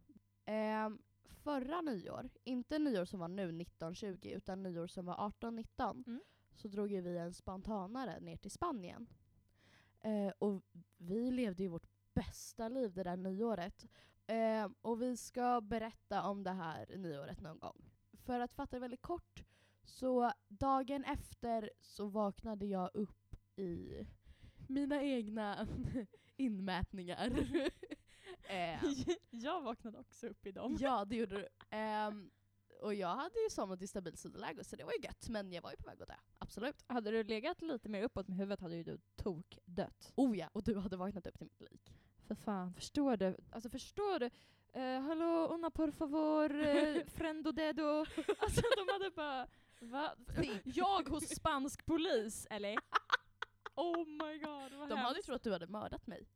Ehm, 0.45 0.99
förra 1.45 1.81
nyår, 1.81 2.29
inte 2.43 2.79
nyår 2.79 3.05
som 3.05 3.19
var 3.19 3.27
nu 3.27 3.43
1920 3.43 4.17
utan 4.23 4.63
nyår 4.63 4.87
som 4.87 5.05
var 5.05 5.15
18-19 5.15 6.03
Mm. 6.07 6.21
så 6.55 6.67
drog 6.67 6.91
ju 6.91 7.01
vi 7.01 7.17
en 7.17 7.33
spontanare 7.33 8.19
ner 8.19 8.37
till 8.37 8.51
Spanien. 8.51 9.07
Eh, 10.01 10.33
och 10.39 10.63
vi 10.97 11.31
levde 11.31 11.63
ju 11.63 11.69
vårt 11.69 11.87
bästa 12.13 12.69
liv 12.69 12.93
det 12.93 13.03
där 13.03 13.17
nyåret. 13.17 13.87
Ehm, 14.27 14.75
och 14.81 15.01
vi 15.01 15.17
ska 15.17 15.61
berätta 15.61 16.23
om 16.29 16.43
det 16.43 16.51
här 16.51 16.97
nyåret 16.97 17.41
någon 17.41 17.59
gång. 17.59 17.91
För 18.13 18.39
att 18.39 18.53
fatta 18.53 18.75
det 18.75 18.79
väldigt 18.79 19.01
kort, 19.01 19.43
så 19.83 20.31
dagen 20.47 21.03
efter 21.03 21.71
så 21.81 22.07
vaknade 22.07 22.65
jag 22.65 22.89
upp 22.93 23.35
i 23.55 24.05
mina 24.67 25.03
egna 25.03 25.67
inmätningar. 26.37 27.29
Ehm, 28.47 28.79
jag 29.29 29.61
vaknade 29.61 29.97
också 29.97 30.27
upp 30.27 30.45
i 30.45 30.51
dem. 30.51 30.77
ja, 30.79 31.05
det 31.05 31.15
gjorde 31.15 31.35
du. 31.35 31.47
Ehm, 31.69 32.31
och 32.81 32.93
jag 32.93 33.07
hade 33.15 33.39
ju 33.39 33.49
somnat 33.49 33.81
i 33.81 33.87
stabilt 33.87 34.19
sidoläge 34.19 34.63
så 34.63 34.75
det 34.75 34.83
var 34.83 34.91
ju 34.91 34.99
gött, 35.03 35.29
men 35.29 35.51
jag 35.53 35.61
var 35.61 35.71
ju 35.71 35.77
på 35.77 35.87
väg 35.87 36.01
att 36.01 36.07
dö. 36.07 36.15
Absolut. 36.39 36.83
Hade 36.87 37.11
du 37.11 37.23
legat 37.23 37.61
lite 37.61 37.89
mer 37.89 38.03
uppåt 38.03 38.27
med 38.27 38.37
huvudet 38.37 38.59
hade 38.61 38.75
ju 38.75 38.83
du 38.83 38.97
tok 39.15 39.57
dött. 39.65 40.13
Oh 40.15 40.37
ja, 40.37 40.49
och 40.53 40.63
du 40.63 40.77
hade 40.79 40.97
vaknat 40.97 41.27
upp 41.27 41.37
till 41.37 41.47
mitt 41.47 41.61
lik. 41.71 41.93
För 42.27 42.35
fan, 42.35 42.73
förstår 42.73 43.17
du? 43.17 43.37
Alltså 43.51 43.69
förstår 43.69 44.19
du? 44.19 44.29
Uh, 44.79 44.99
hallå, 45.01 45.47
una 45.47 45.71
por 45.71 45.91
favor, 45.91 46.55
uh, 46.67 47.05
frendo 47.05 47.51
dedo. 47.51 47.83
Alltså 48.39 48.61
de 48.77 48.91
hade 48.93 49.11
bara, 49.15 49.47
va? 49.79 50.15
Jag 50.63 51.09
hos 51.09 51.29
spansk 51.35 51.85
polis, 51.85 52.47
eller? 52.49 52.75
Oh 53.75 53.97
my 54.07 54.37
god, 54.37 54.73
vad 54.79 54.89
De 54.89 54.95
hade 54.97 55.09
ju 55.09 55.13
hemskt. 55.15 55.25
trott 55.25 55.35
att 55.35 55.43
du 55.43 55.51
hade 55.51 55.67
mördat 55.67 56.07
mig. 56.07 56.27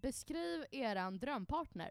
Beskriv 0.00 0.64
eran 0.70 1.18
drömpartner. 1.18 1.90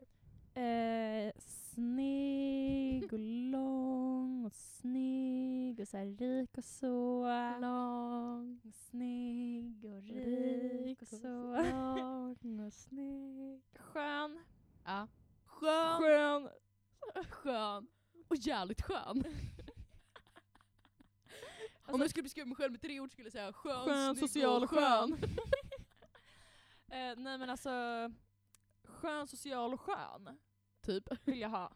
Eh, 0.54 1.32
snygg 1.40 3.14
och 3.14 3.20
lång 3.52 4.46
och 4.46 4.54
snygg 4.54 5.80
och 5.80 5.88
så 5.88 5.98
rik 5.98 6.58
och 6.58 6.64
så. 6.64 7.28
Lång, 7.62 8.62
Snygg 8.74 9.86
och 9.86 10.04
rik 10.04 11.02
och 11.02 11.08
så. 11.08 11.62
lång 11.72 12.60
och 12.68 12.74
snygg. 12.74 13.62
Skön. 13.80 14.44
Ja. 14.86 15.08
Skön. 15.46 15.98
Skön. 16.02 16.50
Skön. 17.30 17.88
Och 18.28 18.36
jävligt 18.36 18.82
skön. 18.82 19.24
Om 21.90 21.94
Alltså- 21.94 22.04
jag 22.04 22.10
skulle 22.10 22.24
beskriva 22.24 22.46
mig 22.46 22.56
själv 22.56 22.72
med 22.72 22.82
tre 22.82 23.00
ord 23.00 23.12
skulle 23.12 23.26
jag 23.26 23.32
säga 23.34 23.54
skön, 23.54 23.86
Skön, 23.86 24.16
snygg 24.16 24.30
social 24.30 24.56
och 24.58 24.64
och 24.64 24.70
skön. 24.70 25.18
Eh, 26.88 27.15
nej 27.17 27.38
men 27.38 27.50
alltså, 27.50 27.70
skön, 28.84 29.27
social 29.27 29.74
och 29.74 29.82
skön 29.82 30.38
typ. 30.82 31.27
vill 31.27 31.39
jag 31.39 31.50
ha. 31.50 31.72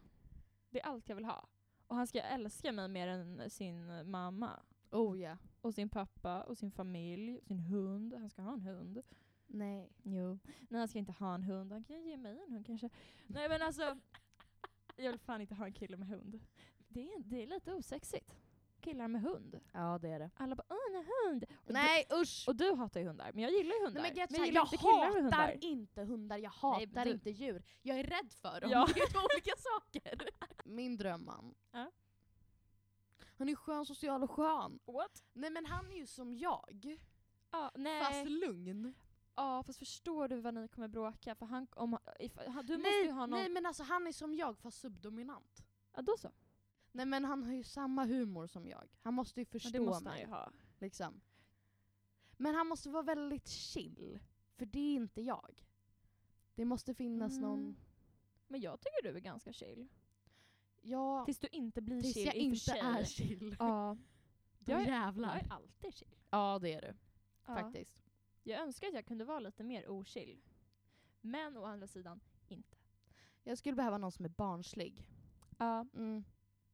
Det 0.70 0.80
är 0.80 0.86
allt 0.86 1.08
jag 1.08 1.16
vill 1.16 1.24
ha. 1.24 1.48
Och 1.86 1.96
han 1.96 2.06
ska 2.06 2.20
älska 2.20 2.72
mig 2.72 2.88
mer 2.88 3.08
än 3.08 3.50
sin 3.50 4.10
mamma. 4.10 4.60
Oh 4.90 5.20
ja. 5.20 5.38
Och 5.60 5.74
sin 5.74 5.88
pappa, 5.88 6.42
och 6.42 6.58
sin 6.58 6.70
familj, 6.70 7.38
och 7.38 7.46
sin 7.46 7.58
hund. 7.58 8.14
Han 8.14 8.30
ska 8.30 8.42
ha 8.42 8.52
en 8.52 8.60
hund. 8.60 9.02
Nej. 9.46 9.92
Jo. 10.02 10.38
Nej 10.68 10.78
han 10.78 10.88
ska 10.88 10.98
inte 10.98 11.12
ha 11.12 11.34
en 11.34 11.42
hund, 11.42 11.72
han 11.72 11.84
kan 11.84 12.02
ge 12.02 12.16
mig 12.16 12.42
en 12.46 12.52
hund 12.52 12.66
kanske. 12.66 12.90
Nej 13.26 13.48
men 13.48 13.62
alltså, 13.62 13.98
jag 14.96 15.10
vill 15.10 15.20
fan 15.20 15.40
inte 15.40 15.54
ha 15.54 15.66
en 15.66 15.72
kille 15.72 15.96
med 15.96 16.08
hund. 16.08 16.40
Det 16.88 17.12
är, 17.12 17.22
det 17.22 17.42
är 17.42 17.46
lite 17.46 17.72
osexigt. 17.72 18.41
Killar 18.82 19.08
med 19.08 19.22
hund. 19.22 19.60
Ja 19.72 19.98
det 20.02 20.08
är 20.08 20.18
det. 20.18 20.30
Alla 20.36 20.54
bara 20.54 20.64
åh 20.68 20.96
en 20.96 21.04
hund. 21.04 21.44
Och 21.66 21.72
Nej 21.72 22.06
usch! 22.12 22.44
Du, 22.46 22.50
och 22.50 22.56
du 22.56 22.74
hatar 22.74 23.00
ju 23.00 23.06
hundar, 23.06 23.30
men 23.32 23.42
jag 23.42 23.52
gillar 23.52 23.74
ju 23.74 23.84
hundar. 23.84 24.02
Nej, 24.02 24.10
men 24.10 24.18
jag, 24.20 24.30
jag 24.30 24.46
gillar 24.46 24.60
jag 24.60 24.66
inte 24.66 24.76
killar 24.76 25.12
med 25.12 25.22
hundar. 25.22 25.56
inte 25.64 26.02
hundar, 26.02 26.38
jag 26.38 26.50
hatar 26.50 27.04
du- 27.04 27.10
inte 27.10 27.30
djur. 27.30 27.62
Jag 27.82 27.98
är 27.98 28.04
rädd 28.04 28.32
för 28.32 28.60
dem, 28.60 28.70
Ja. 28.70 28.88
det 28.94 29.00
är 29.00 29.12
två 29.12 29.20
olika 29.34 29.52
saker. 29.56 30.28
Min 30.64 30.96
drömman. 30.96 31.54
Ja. 31.72 31.90
Han 33.38 33.48
är 33.48 33.54
skön, 33.54 33.86
social 33.86 34.22
och 34.22 34.30
skön. 34.30 34.78
What? 34.84 35.24
Nej 35.32 35.50
men 35.50 35.66
han 35.66 35.92
är 35.92 35.96
ju 35.96 36.06
som 36.06 36.34
jag, 36.34 36.98
Ja, 37.50 37.70
nej. 37.74 38.04
fast 38.04 38.30
lugn. 38.30 38.94
Ja, 39.34 39.62
fast 39.62 39.78
förstår 39.78 40.28
du 40.28 40.40
vad 40.40 40.54
ni 40.54 40.68
kommer 40.68 40.88
bråka? 40.88 41.34
För 41.34 41.46
han, 41.46 41.66
om, 41.74 41.98
if, 42.18 42.32
du 42.34 42.50
måste 42.52 42.76
nej, 42.76 43.04
ju 43.04 43.10
ha 43.10 43.26
någon... 43.26 43.38
nej 43.38 43.48
men 43.48 43.66
alltså 43.66 43.82
han 43.82 44.06
är 44.06 44.12
som 44.12 44.34
jag 44.34 44.58
fast 44.58 44.80
subdominant. 44.80 45.62
Ja, 45.94 46.02
då 46.02 46.16
så. 46.18 46.30
Nej 46.92 47.06
men 47.06 47.24
han 47.24 47.42
har 47.44 47.52
ju 47.52 47.64
samma 47.64 48.04
humor 48.04 48.46
som 48.46 48.66
jag. 48.68 48.88
Han 49.02 49.14
måste 49.14 49.40
ju 49.40 49.44
förstå 49.46 49.70
det 49.70 49.80
måste 49.80 50.08
han 50.08 50.14
mig. 50.16 50.24
ju 50.24 50.30
ha. 50.30 50.52
Liksom. 50.78 51.20
Men 52.36 52.54
han 52.54 52.66
måste 52.66 52.90
vara 52.90 53.02
väldigt 53.02 53.48
chill, 53.48 54.18
för 54.56 54.66
det 54.66 54.78
är 54.78 54.94
inte 54.94 55.22
jag. 55.22 55.64
Det 56.54 56.64
måste 56.64 56.94
finnas 56.94 57.32
Mm. 57.32 57.42
någon... 57.50 57.76
Men 58.48 58.60
jag 58.60 58.80
tycker 58.80 59.02
du 59.12 59.16
är 59.16 59.20
ganska 59.20 59.52
chill. 59.52 59.88
Ja, 60.80 61.24
Tills 61.24 61.38
du 61.38 61.48
inte 61.52 61.80
blir 61.82 62.02
tills 62.02 62.14
chill 62.14 62.26
jag 62.26 62.34
inte 62.34 62.58
tjej. 62.60 62.80
är 62.80 63.04
chill. 63.04 63.56
Ja. 63.58 63.96
Då 64.58 64.72
Jag 64.72 64.80
är- 64.82 64.86
Jag 64.86 64.92
jävlar. 64.94 65.36
är 65.36 65.52
alltid 65.52 65.94
chill. 65.94 66.16
Ja 66.30 66.58
det 66.58 66.74
är 66.74 66.80
du, 66.82 66.94
Ja. 67.46 67.54
faktiskt. 67.54 68.02
Jag 68.42 68.60
önskar 68.60 68.88
att 68.88 68.94
jag 68.94 69.06
kunde 69.06 69.24
vara 69.24 69.40
lite 69.40 69.64
mer 69.64 69.88
ochill. 69.88 70.40
Men 71.20 71.56
å 71.56 71.64
andra 71.64 71.86
sidan, 71.86 72.20
inte. 72.48 72.76
Jag 73.44 73.58
skulle 73.58 73.76
behöva 73.76 73.98
någon 73.98 74.12
som 74.12 74.24
är 74.24 74.28
barnslig. 74.28 75.06
Ja. 75.58 75.86
Mm. 75.94 76.24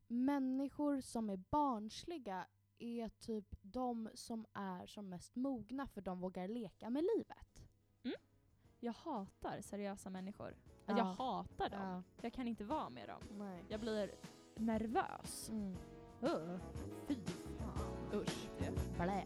Människor 0.09 1.01
som 1.01 1.31
är 1.31 1.37
barnsliga 1.37 2.47
är 2.79 3.09
typ 3.09 3.47
de 3.63 4.11
som 4.15 4.47
är 4.53 4.87
som 4.87 5.09
mest 5.09 5.37
mogna 5.37 5.87
för 5.87 6.01
de 6.01 6.21
vågar 6.21 6.49
leka 6.49 6.91
med 6.91 7.05
livet. 7.17 7.69
Jag 8.81 8.93
hatar 8.93 9.61
seriösa 9.61 10.11
människor. 10.11 10.57
Ja. 10.87 10.99
Jag 10.99 11.05
hatar 11.05 11.69
dem. 11.69 11.81
Ja. 11.81 12.03
Jag 12.23 12.33
kan 12.33 12.49
inte 12.49 12.65
vara 12.65 12.91
med 12.91 13.09
dem. 13.09 13.23
Nej. 13.39 13.65
Jag 13.69 13.81
blir 13.81 14.15
nervös. 14.57 15.51
Mm. 15.51 15.77
Uh. 16.23 16.59
Fy 17.09 17.17
fan. 17.59 18.21
Usch. 18.21 18.49
Blä. 18.97 19.25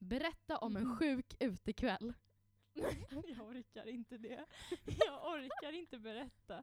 Berätta 0.00 0.58
om 0.58 0.76
en 0.76 0.82
Mm. 0.82 0.96
sjuk 0.96 1.36
utekväll. 1.40 2.14
jag 2.74 3.48
orkar 3.48 3.86
inte 3.88 4.18
det. 4.18 4.46
Jag 5.06 5.32
orkar 5.32 5.72
inte 5.72 5.98
berätta. 5.98 6.62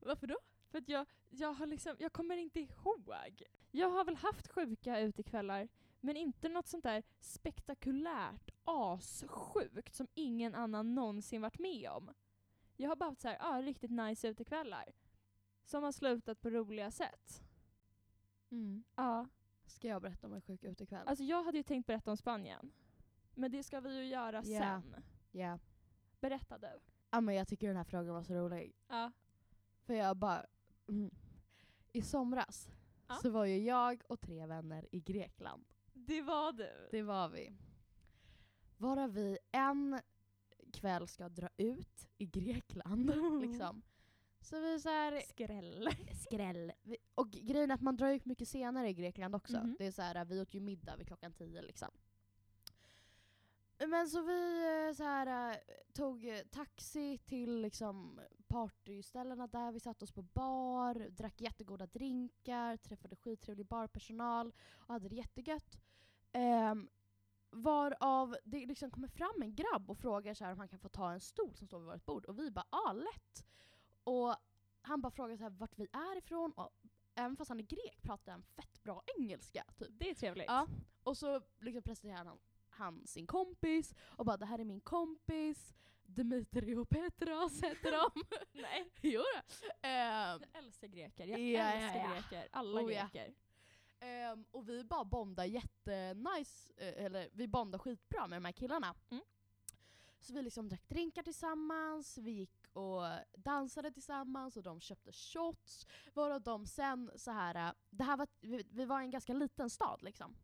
Varför 0.00 0.26
då? 0.26 0.36
För 0.70 0.78
att 0.78 0.88
jag, 0.88 1.06
jag, 1.30 1.52
har 1.52 1.66
liksom, 1.66 1.96
jag 1.98 2.12
kommer 2.12 2.36
inte 2.36 2.60
ihåg. 2.60 3.42
Jag 3.70 3.90
har 3.90 4.04
väl 4.04 4.16
haft 4.16 4.48
sjuka 4.48 5.00
utekvällar, 5.00 5.68
men 6.00 6.16
inte 6.16 6.48
något 6.48 6.66
sånt 6.68 6.84
där 6.84 7.02
spektakulärt, 7.20 8.50
assjukt 8.64 9.94
som 9.94 10.06
ingen 10.14 10.54
annan 10.54 10.94
någonsin 10.94 11.42
varit 11.42 11.58
med 11.58 11.90
om. 11.90 12.10
Jag 12.76 12.88
har 12.88 12.96
bara 12.96 13.10
haft 13.10 13.20
så 13.20 13.28
här, 13.28 13.38
ah, 13.40 13.62
riktigt 13.62 13.90
nice 13.90 14.28
utekvällar. 14.28 14.92
Som 15.64 15.82
har 15.82 15.92
slutat 15.92 16.40
på 16.40 16.50
roliga 16.50 16.90
sätt. 16.90 17.42
Ja. 18.96 19.28
Ska 19.74 19.88
jag 19.88 20.02
berätta 20.02 20.26
om 20.26 20.32
en 20.32 20.40
sjuk 20.40 20.64
utekväll? 20.64 21.08
Alltså 21.08 21.24
jag 21.24 21.44
hade 21.44 21.56
ju 21.58 21.62
tänkt 21.62 21.86
berätta 21.86 22.10
om 22.10 22.16
Spanien. 22.16 22.72
Men 23.34 23.50
det 23.50 23.62
ska 23.62 23.80
vi 23.80 23.96
ju 23.96 24.04
göra 24.06 24.42
Ja. 24.44 24.60
sen. 24.60 24.96
Ja. 25.30 25.58
Berätta 26.20 26.58
du. 26.58 26.80
Ja 27.10 27.20
men 27.20 27.34
jag 27.34 27.48
tycker 27.48 27.66
den 27.68 27.76
här 27.76 27.84
frågan 27.84 28.14
var 28.14 28.22
så 28.22 28.34
rolig. 28.34 28.74
Ja. 28.88 29.12
För 29.82 29.94
jag 29.94 30.16
bara... 30.16 30.46
Mm. 30.88 31.10
I 31.92 32.02
somras 32.02 32.68
Ja. 33.08 33.14
så 33.14 33.30
var 33.30 33.44
ju 33.44 33.58
jag 33.58 34.02
och 34.06 34.20
tre 34.20 34.46
vänner 34.46 34.86
i 34.92 35.00
Grekland. 35.00 35.64
Det 35.92 36.22
var 36.22 36.52
du. 36.52 36.88
Det 36.90 37.02
var 37.02 37.28
vi. 37.28 37.56
Varav 38.76 39.10
vi 39.12 39.38
en 39.52 40.00
kväll 40.72 41.08
ska 41.08 41.28
dra 41.28 41.48
ut 41.56 42.08
i 42.18 42.26
Grekland. 42.26 43.06
liksom. 43.40 43.82
Så 44.44 44.60
vi 44.60 44.80
så 44.80 44.88
här, 44.88 45.20
Skräll. 45.20 45.88
skräll. 46.22 46.72
Vi- 46.82 46.96
Och 47.14 47.30
grejen 47.30 47.70
är 47.70 47.74
att 47.74 47.80
man 47.80 47.96
drar 47.96 48.08
ut 48.10 48.24
mycket 48.24 48.48
senare 48.48 48.88
i 48.88 48.94
Grekland 48.94 49.34
också. 49.34 49.56
Mhm. 49.56 49.76
Det 49.78 49.86
är 49.86 49.92
så 49.92 50.02
här, 50.02 50.24
vi 50.24 50.40
åt 50.40 50.54
ju 50.54 50.60
middag 50.60 50.96
vid 50.96 51.06
klockan 51.06 51.32
tio 51.32 51.62
liksom. 51.62 51.88
Men 53.78 54.08
så 54.08 54.22
vi 54.22 54.62
eh, 54.88 54.94
så 54.94 55.02
här, 55.02 55.50
eh, 55.52 55.56
tog 55.92 56.26
eh, 56.28 56.38
taxi 56.50 57.18
till 57.18 57.60
liksom 57.60 58.20
partyställena 58.46 59.46
där. 59.46 59.72
Vi 59.72 59.80
satte 59.80 60.04
oss 60.04 60.12
på 60.12 60.22
bar, 60.22 60.94
drack 61.10 61.40
jättegoda 61.40 61.86
drinkar, 61.86 62.76
träffade 62.76 63.16
skittrevlig 63.16 63.66
barpersonal 63.66 64.52
och 64.74 64.92
hade 64.94 65.08
det 65.08 65.16
jättegött. 65.16 65.78
Um, 66.70 66.88
varav 67.50 68.36
det 68.44 68.66
liksom 68.66 68.90
kommer 68.90 69.08
fram 69.08 69.42
en 69.42 69.54
grabb 69.54 69.90
och 69.90 69.98
frågar 69.98 70.34
så 70.34 70.44
här 70.44 70.52
om 70.52 70.58
han 70.58 70.68
kan 70.68 70.78
få 70.78 70.88
ta 70.88 71.12
en 71.12 71.20
stol 71.20 71.54
som 71.54 71.66
står 71.66 71.78
vid 71.78 71.88
vårt 71.88 72.06
bord. 72.06 72.24
Och 72.24 72.38
vi 72.38 72.50
bara 72.50 72.66
ah, 72.70 72.92
lätt. 72.92 73.44
Och 74.04 74.34
han 74.82 75.00
bara 75.00 75.10
frågar 75.10 75.36
så 75.36 75.42
här 75.42 75.50
vart 75.50 75.78
vi 75.78 75.86
är 75.92 76.18
ifrån. 76.18 76.52
Och 76.52 76.70
även 77.14 77.36
fast 77.36 77.48
han 77.48 77.58
är 77.60 77.64
grek 77.64 78.02
pratar 78.02 78.32
han 78.32 78.42
fett 78.42 78.82
bra 78.82 79.02
engelska. 79.18 79.64
Typ. 79.78 79.88
Det 79.90 80.10
är 80.10 80.14
trevligt. 80.14 80.46
Ja. 80.46 80.66
Och 81.02 81.16
så 81.16 81.42
liksom 81.60 81.82
presenterar 81.82 82.24
han, 82.24 82.38
han 82.68 83.06
sin 83.06 83.26
kompis 83.26 83.94
och 84.00 84.24
bara 84.26 84.36
det 84.36 84.46
här 84.46 84.58
är 84.58 84.64
min 84.64 84.80
kompis. 84.80 85.74
Dimitri 86.06 86.74
och 86.76 86.88
Petras 86.88 87.62
heter 87.62 87.92
de. 87.92 88.22
Nej. 88.62 88.90
jo 89.02 89.20
då. 89.20 89.66
Ehm, 89.88 90.40
Jag 90.52 90.64
älskar 90.64 90.88
greker. 90.88 91.26
Jag 91.26 91.40
Ja, 91.40 91.46
ja, 91.58 91.72
älskar 91.72 92.00
ja. 92.00 92.14
greker. 92.14 92.48
Alla 92.52 92.80
Oh, 92.82 92.92
ja. 92.92 93.08
greker. 93.12 93.34
ehm, 94.00 94.44
och 94.50 94.68
vi 94.68 94.84
bara 94.84 95.04
bondar 95.04 95.44
jättenice, 95.44 96.72
eh, 96.76 97.04
eller 97.04 97.28
vi 97.32 97.48
bondar 97.48 97.78
skitbra 97.78 98.26
med 98.26 98.36
de 98.36 98.44
här 98.44 98.52
killarna. 98.52 98.94
Mm. 99.10 99.24
Så 100.20 100.32
vi 100.34 100.42
liksom 100.42 100.68
drack 100.68 100.88
drinkar 100.88 101.22
tillsammans, 101.22 102.18
vi 102.18 102.30
gick 102.30 102.63
och 102.76 103.02
dansade 103.36 103.90
tillsammans 103.92 104.56
och 104.56 104.62
de 104.62 104.80
köpte 104.80 105.12
shots. 105.12 105.86
Varav 106.14 106.42
de 106.42 106.66
sen 106.66 107.10
så 107.16 107.30
här, 107.30 107.54
äh, 107.54 107.72
det 107.90 108.04
här 108.04 108.16
var, 108.16 108.28
vi, 108.40 108.66
vi 108.70 108.84
var 108.84 109.00
i 109.00 109.04
en 109.04 109.10
ganska 109.10 109.32
liten 109.32 109.70
stad 109.70 110.02
liksom. 110.02 110.36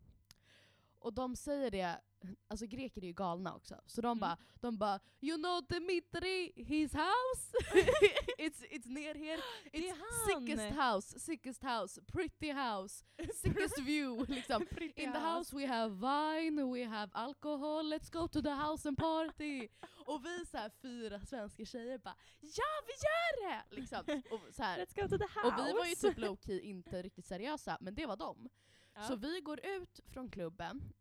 Och 1.01 1.13
de 1.15 1.37
säger 1.37 1.71
det, 1.71 2.01
alltså 2.49 2.67
greker 2.67 3.03
är 3.03 3.07
ju 3.07 3.13
galna 3.13 3.55
också, 3.55 3.81
så 3.87 4.01
de 4.01 4.07
Mm. 4.09 4.19
bara 4.21 4.37
de 4.61 4.79
bara 4.79 5.01
You 5.21 5.39
know 5.39 5.63
Dimitri, 5.69 6.53
his 6.57 6.93
house? 6.93 7.53
it's, 8.39 8.63
it's 8.71 8.89
near 8.89 9.15
here. 9.15 9.41
It's 9.73 9.95
sickest 10.27 10.77
house, 10.77 11.19
sickest 11.19 11.63
house, 11.63 12.01
pretty 12.13 12.53
house, 12.53 13.05
sickest 13.35 13.79
view. 13.87 14.27
Liksom. 14.29 14.67
In 14.97 15.13
the 15.13 15.19
house 15.19 15.57
we 15.57 15.67
have 15.67 15.95
wine, 16.01 16.73
we 16.73 16.85
have 16.85 17.11
alcohol, 17.15 17.83
let's 17.89 18.11
go 18.11 18.29
to 18.29 18.43
the 18.43 18.55
house 18.55 18.89
and 18.89 18.97
party. 18.99 19.69
och 20.07 20.25
vi 20.25 20.47
så 20.47 20.57
här 20.57 20.71
fyra 20.83 21.21
svenska 21.21 21.65
tjejer 21.65 21.99
bara 21.99 22.17
ja 22.41 22.65
vi 22.87 22.93
gör 22.93 23.49
det! 23.51 23.77
Liksom. 23.81 24.23
Och, 24.31 24.55
så 24.55 24.63
här. 24.63 24.79
Let's 24.79 25.03
go 25.03 25.09
to 25.09 25.19
the 25.19 25.25
house. 25.41 25.47
och 25.63 25.67
vi 25.67 25.73
var 25.73 25.87
ju 25.87 25.95
typ 25.95 26.19
low-key 26.19 26.61
inte 26.61 27.03
riktigt 27.03 27.27
seriösa, 27.27 27.79
men 27.81 27.95
det 27.95 28.07
var 28.07 28.17
de. 28.17 28.49
Ja. 29.01 29.07
Så 29.07 29.17
vi 29.17 29.41
går 29.41 29.61
ut 29.67 30.01
från 30.07 30.31
klubben 30.31 30.93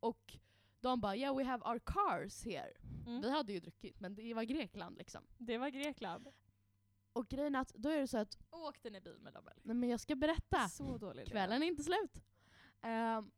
och 0.00 0.38
de 0.80 1.00
bara 1.00 1.16
yeah 1.16 1.36
we 1.36 1.44
have 1.44 1.64
our 1.64 1.78
cars 1.78 2.44
here. 2.44 2.72
Mm. 3.06 3.20
Vi 3.20 3.30
hade 3.30 3.52
ju 3.52 3.60
druckit 3.60 4.00
men 4.00 4.14
det 4.14 4.34
var 4.34 4.42
Grekland 4.42 4.98
liksom. 4.98 5.26
Det 5.38 5.58
var 5.58 5.68
Grekland. 5.68 6.28
Och 7.12 7.28
grejen 7.28 7.54
är 7.54 7.60
att 7.60 7.68
då 7.74 7.88
är 7.88 8.00
det 8.00 8.08
så 8.08 8.18
att, 8.18 8.38
Åkte 8.50 8.90
ni 8.90 9.00
bil 9.00 9.18
med 9.20 9.32
dem 9.32 9.48
eller? 9.48 9.60
nej 9.64 9.76
men 9.76 9.88
jag 9.88 10.00
ska 10.00 10.14
berätta. 10.16 10.68
Så 10.68 10.98
dålig. 10.98 11.26
Kvällen 11.28 11.62
är 11.62 11.66
inte 11.66 11.82
slut. 11.82 12.12
Ehm, 12.82 13.30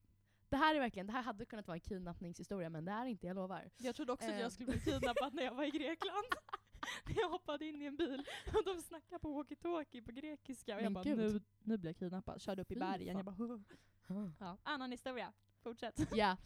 det 0.49 0.57
här 0.57 0.75
är 0.75 0.81
verkligen, 0.81 1.07
det 1.07 1.12
här 1.12 1.23
hade 1.23 1.47
kunnat 1.47 1.66
vara 1.66 1.77
en 1.77 1.81
kidnappningshistoria 1.81 2.71
men 2.71 2.85
det 2.85 2.92
är 2.92 3.07
inte, 3.07 3.27
jag 3.27 3.35
lovar. 3.35 3.71
Jag 3.77 3.95
trodde 3.97 4.12
också 4.12 4.27
att 4.29 4.33
Eh. 4.35 4.40
jag 4.40 4.53
skulle 4.53 4.66
bli 4.73 4.81
kidnappad 4.81 5.35
när 5.35 5.42
jag 5.42 5.55
var 5.55 5.64
i 5.64 5.71
Grekland. 5.71 6.27
När 7.07 7.20
jag 7.20 7.29
hoppade 7.29 7.66
in 7.66 7.83
i 7.83 7.85
en 7.85 7.96
bil 7.96 8.22
och 8.55 8.64
de 8.64 8.83
snackade 8.83 9.18
på 9.18 9.42
walkie-talkie 9.42 10.05
på 10.05 10.12
grekiska 10.12 10.75
och 10.75 10.81
jag 10.81 10.85
Men 10.85 10.92
bara 10.94 11.05
gud. 11.05 11.18
nu, 11.18 11.40
nu 11.64 11.77
blir 11.79 11.90
jag 11.90 11.96
kidnappad. 11.96 12.40
Körde 12.42 12.62
upp 12.62 12.70
i 12.70 12.75
Fy 12.75 12.79
bergen. 12.81 13.25
fan. 13.25 13.25
Jag 13.37 13.37
bara 13.59 13.64
"Huh." 14.09 14.31
ja. 14.40 14.57
Annan 14.62 14.90
historia. 14.90 15.33
Fortsätt. 15.62 16.01
Ja. 16.16 16.37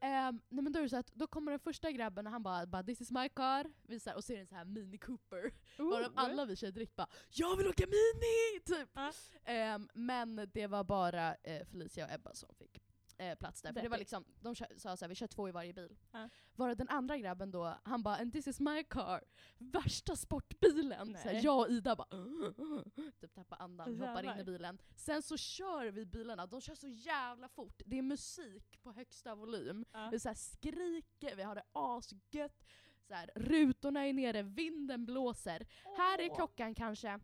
Ehm, 0.00 0.40
nej 0.48 0.62
men 0.64 0.72
då 0.72 0.78
är 0.78 0.82
det 0.82 0.88
så 0.88 0.96
att 0.96 1.12
då 1.14 1.26
kommer 1.26 1.50
den 1.52 1.58
första 1.60 1.90
grabben 1.92 2.26
och 2.26 2.32
han 2.32 2.42
bara, 2.42 2.66
bara 2.66 2.82
“this 2.82 3.00
is 3.00 3.10
my 3.10 3.28
car” 3.28 3.72
visar, 3.82 4.14
och 4.14 4.24
så 4.24 4.32
är 4.32 4.36
det 4.36 4.40
en 4.40 4.46
sån 4.46 4.58
här 4.58 4.64
mini 4.64 4.98
Cooper. 4.98 5.50
Varav 5.78 6.12
alla 6.16 6.44
vi 6.44 6.56
tjejer 6.56 6.72
direkt 6.72 6.96
bara 6.96 7.06
“jag 7.30 7.56
vill 7.56 7.66
åka 7.66 7.84
mini!” 7.86 8.60
typ. 8.64 8.88
Ja. 8.94 9.12
Ehm, 9.44 9.88
men 9.94 10.50
det 10.54 10.66
var 10.66 10.84
bara 10.84 11.34
eh, 11.34 11.64
Felicia 11.66 12.04
och 12.06 12.12
Ebba 12.12 12.34
som 12.34 12.54
fick 12.54 12.82
eh, 13.18 13.34
plats 13.34 13.62
där. 13.62 13.72
För 13.72 13.82
det 13.82 13.88
var 13.88 13.98
liksom, 13.98 14.24
de 14.40 14.54
sa 14.54 14.96
såhär, 14.96 15.08
vi 15.08 15.14
kör 15.14 15.26
två 15.26 15.48
i 15.48 15.52
varje 15.52 15.72
bil. 15.72 15.96
Ja. 16.12 16.28
Varav 16.54 16.76
den 16.76 16.88
andra 16.88 17.18
grabben 17.18 17.50
då, 17.50 17.74
han 17.82 18.02
bara 18.02 18.16
“and 18.16 18.32
this 18.32 18.46
is 18.46 18.60
my 18.60 18.84
car”. 18.84 19.24
Värsta 19.58 20.16
sportbilen. 20.16 21.16
Nej. 21.24 21.40
Jag 21.44 21.58
och 21.58 21.68
Ida 21.70 21.96
bara 21.96 22.08
typ 23.20 23.34
tappar 23.34 23.62
andan, 23.62 24.00
hoppar 24.00 24.20
in 24.22 24.24
Jävlar. 24.26 24.40
i 24.40 24.44
bilen. 24.44 24.78
Sen 24.96 25.22
så 25.22 25.36
kör 25.36 25.86
vi 25.90 26.06
bilarna, 26.06 26.46
de 26.46 26.60
kör 26.60 26.74
så 26.74 26.88
jävla 26.88 27.48
fort. 27.48 27.82
Det 27.86 27.98
är 27.98 28.02
musik 28.02 28.82
på 28.82 28.92
högsta 28.92 29.34
volym. 29.34 29.84
Ja. 29.92 30.08
Vi 30.12 30.20
så 30.20 30.28
här 30.28 30.34
skriker, 30.34 31.36
vi 31.36 31.42
har 31.42 31.54
det 31.54 31.64
asgött. 31.72 32.64
Så 33.08 33.14
här, 33.14 33.30
rutorna 33.34 34.06
är 34.06 34.12
nere, 34.12 34.42
vinden 34.42 35.06
blåser. 35.06 35.66
Här 35.96 36.18
är 36.18 36.34
klockan 36.34 36.74
kanske 36.74 37.20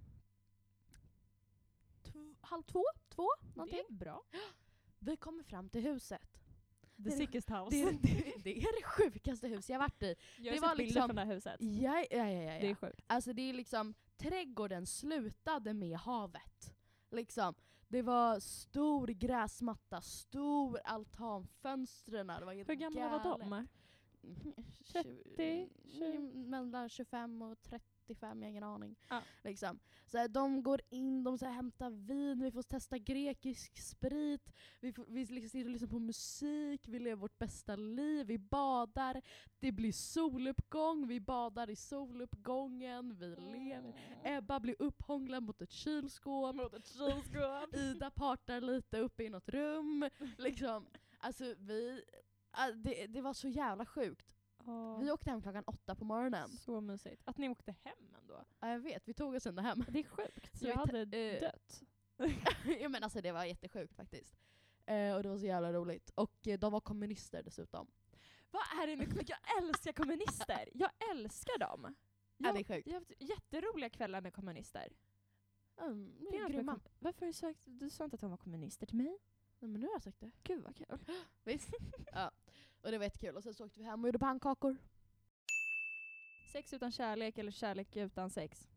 halv 2.40 2.62
två, 2.62 2.84
två, 3.08 3.28
Det 3.40 3.56
någonting. 3.56 3.78
är 3.88 3.92
bra. 3.92 4.22
Vi 5.04 5.16
kommer 5.16 5.42
fram 5.42 5.68
till 5.68 5.80
huset. 5.82 6.38
The 7.04 7.10
sickest 7.10 7.50
house. 7.50 7.76
Det, 7.76 7.90
det, 8.02 8.32
det 8.44 8.58
är 8.58 8.80
det 8.80 8.84
sjukaste 8.84 9.48
hus 9.48 9.70
jag 9.70 9.78
varit 9.78 10.02
i. 10.02 10.16
jag 10.38 10.44
har 10.52 10.54
det 10.54 10.60
var 10.60 10.68
sett 10.68 10.76
bilder 10.78 10.84
liksom- 10.94 11.08
från 11.08 11.16
det 11.16 11.24
här 11.24 11.34
huset. 11.34 11.56
Ja, 11.60 12.06
ja, 12.10 12.16
ja, 12.30 12.42
ja, 12.42 12.60
Det 12.60 12.70
är 12.70 12.74
sjukt. 12.74 13.00
Alltså 13.06 13.32
det 13.32 13.42
är 13.42 13.52
liksom, 13.54 13.94
trädgården 14.16 14.86
slutade 14.86 15.74
med 15.74 15.98
havet. 15.98 16.74
Liksom. 17.10 17.54
Det 17.88 18.02
var 18.02 18.40
stor 18.40 19.06
gräsmatta, 19.08 20.00
stor 20.00 20.80
altan, 20.84 21.46
fönstren, 21.46 22.26
det 22.26 22.44
var 22.44 22.54
Hur 22.54 22.74
gamla 22.74 23.08
var 23.08 23.24
galet. 23.24 23.48
de? 23.50 23.68
Mm, 24.24 24.54
30, 24.92 25.68
tju- 25.84 26.16
mm, 26.16 26.50
Mellan 26.50 26.88
25 26.88 27.42
och 27.42 27.62
35, 28.06 28.42
jag 28.42 28.46
har 28.46 28.50
ingen 28.50 28.64
aning. 28.64 28.96
Ja. 29.08 29.22
Liksom. 29.44 29.80
Så 30.06 30.18
här, 30.18 30.28
de 30.28 30.62
går 30.62 30.80
in, 30.90 31.24
de 31.24 31.38
så 31.38 31.46
här, 31.46 31.52
hämtar 31.52 31.90
vin, 31.90 32.42
vi 32.42 32.50
får 32.50 32.62
testa 32.62 32.98
grekisk 32.98 33.78
sprit, 33.78 34.52
vi, 34.80 34.92
får, 34.92 35.06
vi 35.08 35.24
liksom 35.24 35.50
sitter 35.50 35.64
och 35.64 35.72
lyssnar 35.72 35.88
på 35.88 35.98
musik, 35.98 36.88
vi 36.88 36.98
lever 36.98 37.16
vårt 37.16 37.38
bästa 37.38 37.76
liv, 37.76 38.26
vi 38.26 38.38
badar, 38.38 39.22
det 39.60 39.72
blir 39.72 39.92
soluppgång, 39.92 41.06
vi 41.06 41.20
badar 41.20 41.70
i 41.70 41.76
soluppgången, 41.76 43.18
vi 43.18 43.36
lever. 43.36 43.94
Ebba 44.24 44.60
blir 44.60 44.76
upphånglad 44.78 45.42
mot 45.42 45.62
ett 45.62 45.72
kylskåp, 45.72 46.56
Mot 46.56 46.74
ett 46.74 46.86
kylskåp. 46.86 47.74
Ida 47.76 48.10
partar 48.10 48.60
lite 48.60 48.98
uppe 48.98 49.24
i 49.24 49.28
något 49.28 49.48
rum. 49.48 50.10
Liksom. 50.38 50.86
Alltså 51.18 51.54
vi, 51.58 52.04
ah, 52.50 52.70
det, 52.70 53.06
det 53.06 53.20
var 53.20 53.34
så 53.34 53.48
jävla 53.48 53.86
sjukt. 53.86 54.31
Vi 55.00 55.10
åkte 55.10 55.30
hem 55.30 55.42
klockan 55.42 55.64
åtta 55.66 55.94
på 55.94 56.04
morgonen. 56.04 56.48
Så 56.48 56.80
mysigt. 56.80 57.22
Att 57.24 57.38
ni 57.38 57.48
åkte 57.48 57.74
hem 57.84 58.14
ändå. 58.20 58.44
Ja, 58.60 58.68
jag 58.68 58.78
vet, 58.78 59.08
vi 59.08 59.14
tog 59.14 59.34
oss 59.34 59.46
ändå 59.46 59.62
hem. 59.62 59.84
Det 59.88 59.98
är 59.98 60.04
sjukt. 60.04 60.58
Så 60.58 60.66
jag 60.66 60.74
hade 60.76 61.00
eh, 61.00 61.40
dött. 61.40 61.82
ja, 62.80 62.88
men 62.88 63.02
alltså 63.04 63.20
det 63.20 63.32
var 63.32 63.44
jättesjukt 63.44 63.94
faktiskt. 63.94 64.36
Eh, 64.86 65.14
och 65.14 65.22
det 65.22 65.28
var 65.28 65.38
så 65.38 65.46
jävla 65.46 65.72
roligt. 65.72 66.10
Och 66.14 66.46
eh, 66.48 66.58
de 66.58 66.72
var 66.72 66.80
kommunister 66.80 67.42
dessutom. 67.42 67.86
Vad 68.50 68.62
är 68.82 68.86
det 68.86 68.96
med 68.96 69.24
Jag 69.28 69.62
älskar 69.62 69.92
kommunister. 69.92 70.68
Jag 70.74 70.90
älskar 71.10 71.58
dem. 71.58 71.94
Ja, 72.36 72.46
Jag, 72.48 72.54
det 72.54 72.60
är 72.60 72.64
sjukt. 72.76 72.86
jag 72.86 72.94
har 72.94 73.00
haft 73.00 73.12
jätteroliga 73.18 73.90
kvällar 73.90 74.20
med 74.20 74.34
kommunister. 74.34 74.92
Mm, 75.80 76.14
Det 76.20 76.30
de 76.30 76.36
är 76.44 76.48
grymma. 76.48 76.72
kom- 76.72 76.82
Varför 76.98 77.32
sagt, 77.32 77.60
du 77.66 77.90
sa 77.90 78.04
inte 78.04 78.14
att 78.14 78.20
de 78.20 78.30
var 78.30 78.36
kommunister 78.36 78.86
till 78.86 78.96
mig? 78.96 79.18
Nej, 79.58 79.70
men 79.70 79.80
nu 79.80 79.86
har 79.86 79.94
jag 79.94 80.02
sagt 80.02 80.20
det. 80.20 80.30
Gud 80.42 80.62
vad 80.62 80.76
kul. 80.76 80.98
Visst? 81.44 81.70
ja. 82.12 82.30
Och 82.82 82.90
det 82.90 82.98
var 82.98 83.04
jättekul. 83.04 83.36
Och 83.36 83.42
sen 83.42 83.54
så 83.54 83.64
åkte 83.64 83.78
vi 83.78 83.84
hem 83.84 84.00
och 84.04 84.08
gjorde 84.08 84.18
pannkakor. 84.18 84.76
Sex 86.52 86.72
utan 86.72 86.92
kärlek 86.92 87.38
eller 87.38 87.50
kärlek 87.52 87.96
utan 87.96 88.30
sex? 88.30 88.68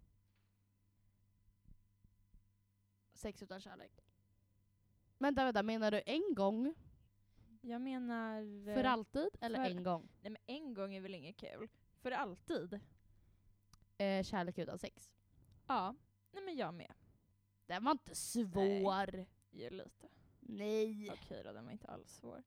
Sex 3.14 3.44
utan 3.44 3.62
kärlek. 3.62 3.92
Vänta, 5.18 5.46
vänta, 5.46 5.64
menar 5.64 5.92
du 5.92 6.02
en 6.06 6.36
gång 6.36 6.74
Jag 7.62 7.82
menar... 7.82 8.66
för 8.74 8.84
eh, 8.84 8.92
alltid 8.92 9.30
eller 9.42 9.64
för- 9.64 9.72
en 9.72 9.84
gång? 9.84 10.10
Nej 10.22 10.32
men 10.32 10.42
en 10.46 10.74
gång 10.74 10.94
är 10.94 11.02
väl 11.02 11.16
inget 11.16 11.38
kul? 11.38 11.70
För 12.02 12.12
alltid? 12.12 12.80
Eh, 13.98 14.24
kärlek 14.24 14.58
utan 14.58 14.80
sex. 14.80 15.12
Ja. 15.68 15.96
Nej 16.32 16.44
men 16.44 16.56
jag 16.58 16.74
med. 16.74 16.94
Den 17.66 17.84
var 17.84 17.92
inte 17.92 18.16
svår. 18.16 19.26
Ju 19.52 19.70
lite. 19.70 20.10
Nej. 20.40 21.10
Okej 21.12 21.44
då, 21.44 21.54
den 21.54 21.66
var 21.66 21.72
inte 21.72 21.88
alls 21.88 22.12
svår. 22.16 22.44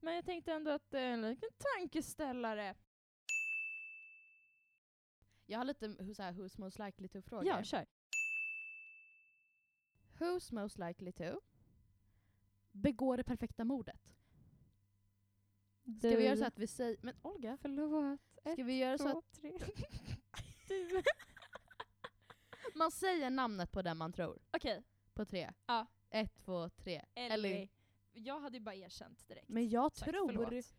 Men 0.00 0.14
jag 0.14 0.24
tänkte 0.24 0.52
ändå 0.52 0.70
att 0.70 0.90
det 0.90 1.00
är 1.00 1.10
en 1.12 1.22
liten 1.22 1.48
tankeställare. 1.58 2.74
Jag 5.46 5.58
har 5.58 5.64
lite 5.64 6.14
så 6.14 6.22
här, 6.22 6.32
who's 6.32 6.60
most 6.60 6.78
likely 6.78 7.08
to-frågor. 7.08 7.46
Ja, 7.46 7.62
kör. 7.62 7.86
Who's 10.18 10.54
most 10.54 10.78
likely 10.78 11.12
to 11.12 11.40
begår 12.72 13.16
det 13.16 13.24
perfekta 13.24 13.64
mordet? 13.64 14.00
Ska 15.98 16.16
vi 16.16 16.24
göra 16.24 16.36
så 16.36 16.44
att 16.44 16.58
vi 16.58 16.66
säger... 16.66 16.96
Men 17.02 17.14
Olga, 17.22 17.58
Förlåt. 17.62 18.20
ska 18.52 18.64
vi 18.64 18.78
göra 18.78 18.98
så 18.98 19.04
Två, 19.12 19.18
att 19.18 19.32
tre. 19.32 19.52
du. 20.68 21.02
man 22.74 22.90
säger 22.90 23.30
namnet 23.30 23.72
på 23.72 23.82
den 23.82 23.96
man 23.96 24.12
tror? 24.12 24.38
Okej, 24.50 24.82
På 25.14 25.24
tre. 25.24 25.52
Ja. 25.66 25.86
Ett, 26.10 26.36
två, 26.36 26.68
tre. 26.68 27.04
Ellie. 27.14 27.68
Jag 28.12 28.40
hade 28.40 28.56
ju 28.56 28.62
bara 28.64 28.74
erkänt 28.74 29.28
direkt. 29.28 29.48
Men 29.48 29.68
jag 29.68 29.96
Sagt 29.96 30.10
tror 30.10 30.32
förlåt. 30.32 30.74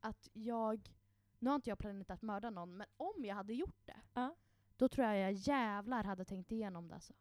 att 0.00 0.28
jag... 0.32 0.92
Nu 1.38 1.50
har 1.50 1.54
inte 1.56 1.70
jag 1.70 1.78
planerat 1.78 2.10
att 2.10 2.22
mörda 2.22 2.50
någon, 2.50 2.76
men 2.76 2.86
om 2.96 3.24
jag 3.24 3.34
hade 3.34 3.54
gjort 3.54 3.86
det, 3.86 4.00
Ja. 4.14 4.36
då 4.76 4.88
tror 4.88 5.06
jag 5.06 5.18
jag 5.18 5.32
jävlar 5.32 6.04
hade 6.04 6.24
tänkt 6.24 6.52
igenom 6.52 6.88
det 6.88 6.94
alltså. 6.94 7.12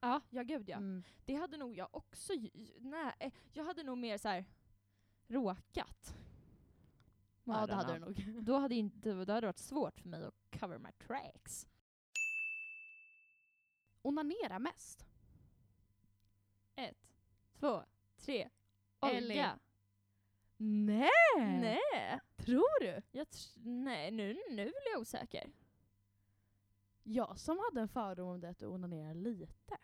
Ja, 0.00 0.20
ja 0.30 0.42
gud 0.42 0.68
ja. 0.68 0.76
Mm. 0.76 1.02
Det 1.24 1.34
hade 1.34 1.56
nog 1.56 1.76
jag 1.76 1.88
också 1.92 2.32
Nej, 2.78 3.12
eh, 3.18 3.32
jag 3.52 3.64
hade 3.64 3.82
nog 3.82 3.98
mer 3.98 4.18
så 4.18 4.28
här 4.28 4.44
råkat. 5.26 6.14
Ja, 7.44 7.66
det 7.66 7.74
hade 7.74 7.92
du 7.92 7.98
nog. 7.98 8.42
Då 8.44 8.58
hade, 8.58 8.74
inte, 8.74 9.10
då 9.12 9.18
hade 9.32 9.40
det 9.40 9.46
varit 9.46 9.58
svårt 9.58 10.00
för 10.00 10.08
mig 10.08 10.24
att 10.24 10.60
cover 10.60 10.78
my 10.78 10.92
tracks. 10.92 11.66
Onanera 14.02 14.58
mest. 14.58 15.06
Ett, 16.76 17.14
två, 17.52 17.84
tre. 18.16 18.50
Olga. 19.00 19.58
Nej! 20.56 21.10
Nej. 21.36 22.20
Tror 22.36 22.80
du? 22.80 23.02
Jag 23.12 23.26
tr- 23.26 23.58
nej, 23.64 24.10
nu, 24.10 24.26
nu 24.50 24.64
blir 24.64 24.92
jag 24.92 25.00
osäker. 25.00 25.50
Jag 27.02 27.38
som 27.38 27.58
hade 27.58 27.80
en 27.80 27.88
fördom 27.88 28.28
om 28.28 28.40
det 28.40 28.48
att 28.48 28.58
du 28.58 28.66
onanerar 28.66 29.14
lite. 29.14 29.78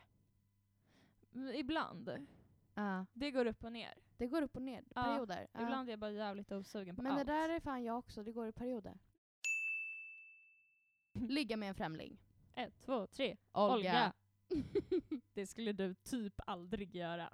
Ibland. 1.54 2.26
Ja. 2.74 3.06
Det 3.12 3.30
går 3.30 3.46
upp 3.46 3.64
och 3.64 3.72
ner. 3.72 3.94
Det 4.16 4.26
går 4.26 4.42
upp 4.42 4.56
och 4.56 4.62
ner, 4.62 4.84
Ja, 4.94 5.02
perioder. 5.02 5.46
Ja. 5.52 5.62
Ibland 5.62 5.88
är 5.88 5.92
jag 5.92 5.98
bara 6.00 6.10
jävligt 6.10 6.52
osugen 6.52 6.96
på 6.96 7.02
Men 7.02 7.12
allt. 7.12 7.26
det 7.26 7.32
där 7.32 7.48
är 7.48 7.60
fan 7.60 7.84
jag 7.84 7.98
också, 7.98 8.22
det 8.22 8.32
går 8.32 8.48
i 8.48 8.52
perioder. 8.52 8.98
Ligga 11.12 11.56
med 11.56 11.68
en 11.68 11.74
främling. 11.74 12.18
Ett, 12.54 12.80
två, 12.84 13.06
tre. 13.06 13.36
Olga. 13.52 13.74
Olga. 13.74 14.12
Det 15.34 15.46
skulle 15.46 15.72
du 15.72 15.94
typ 15.94 16.40
aldrig 16.46 16.94
göra. 16.96 17.32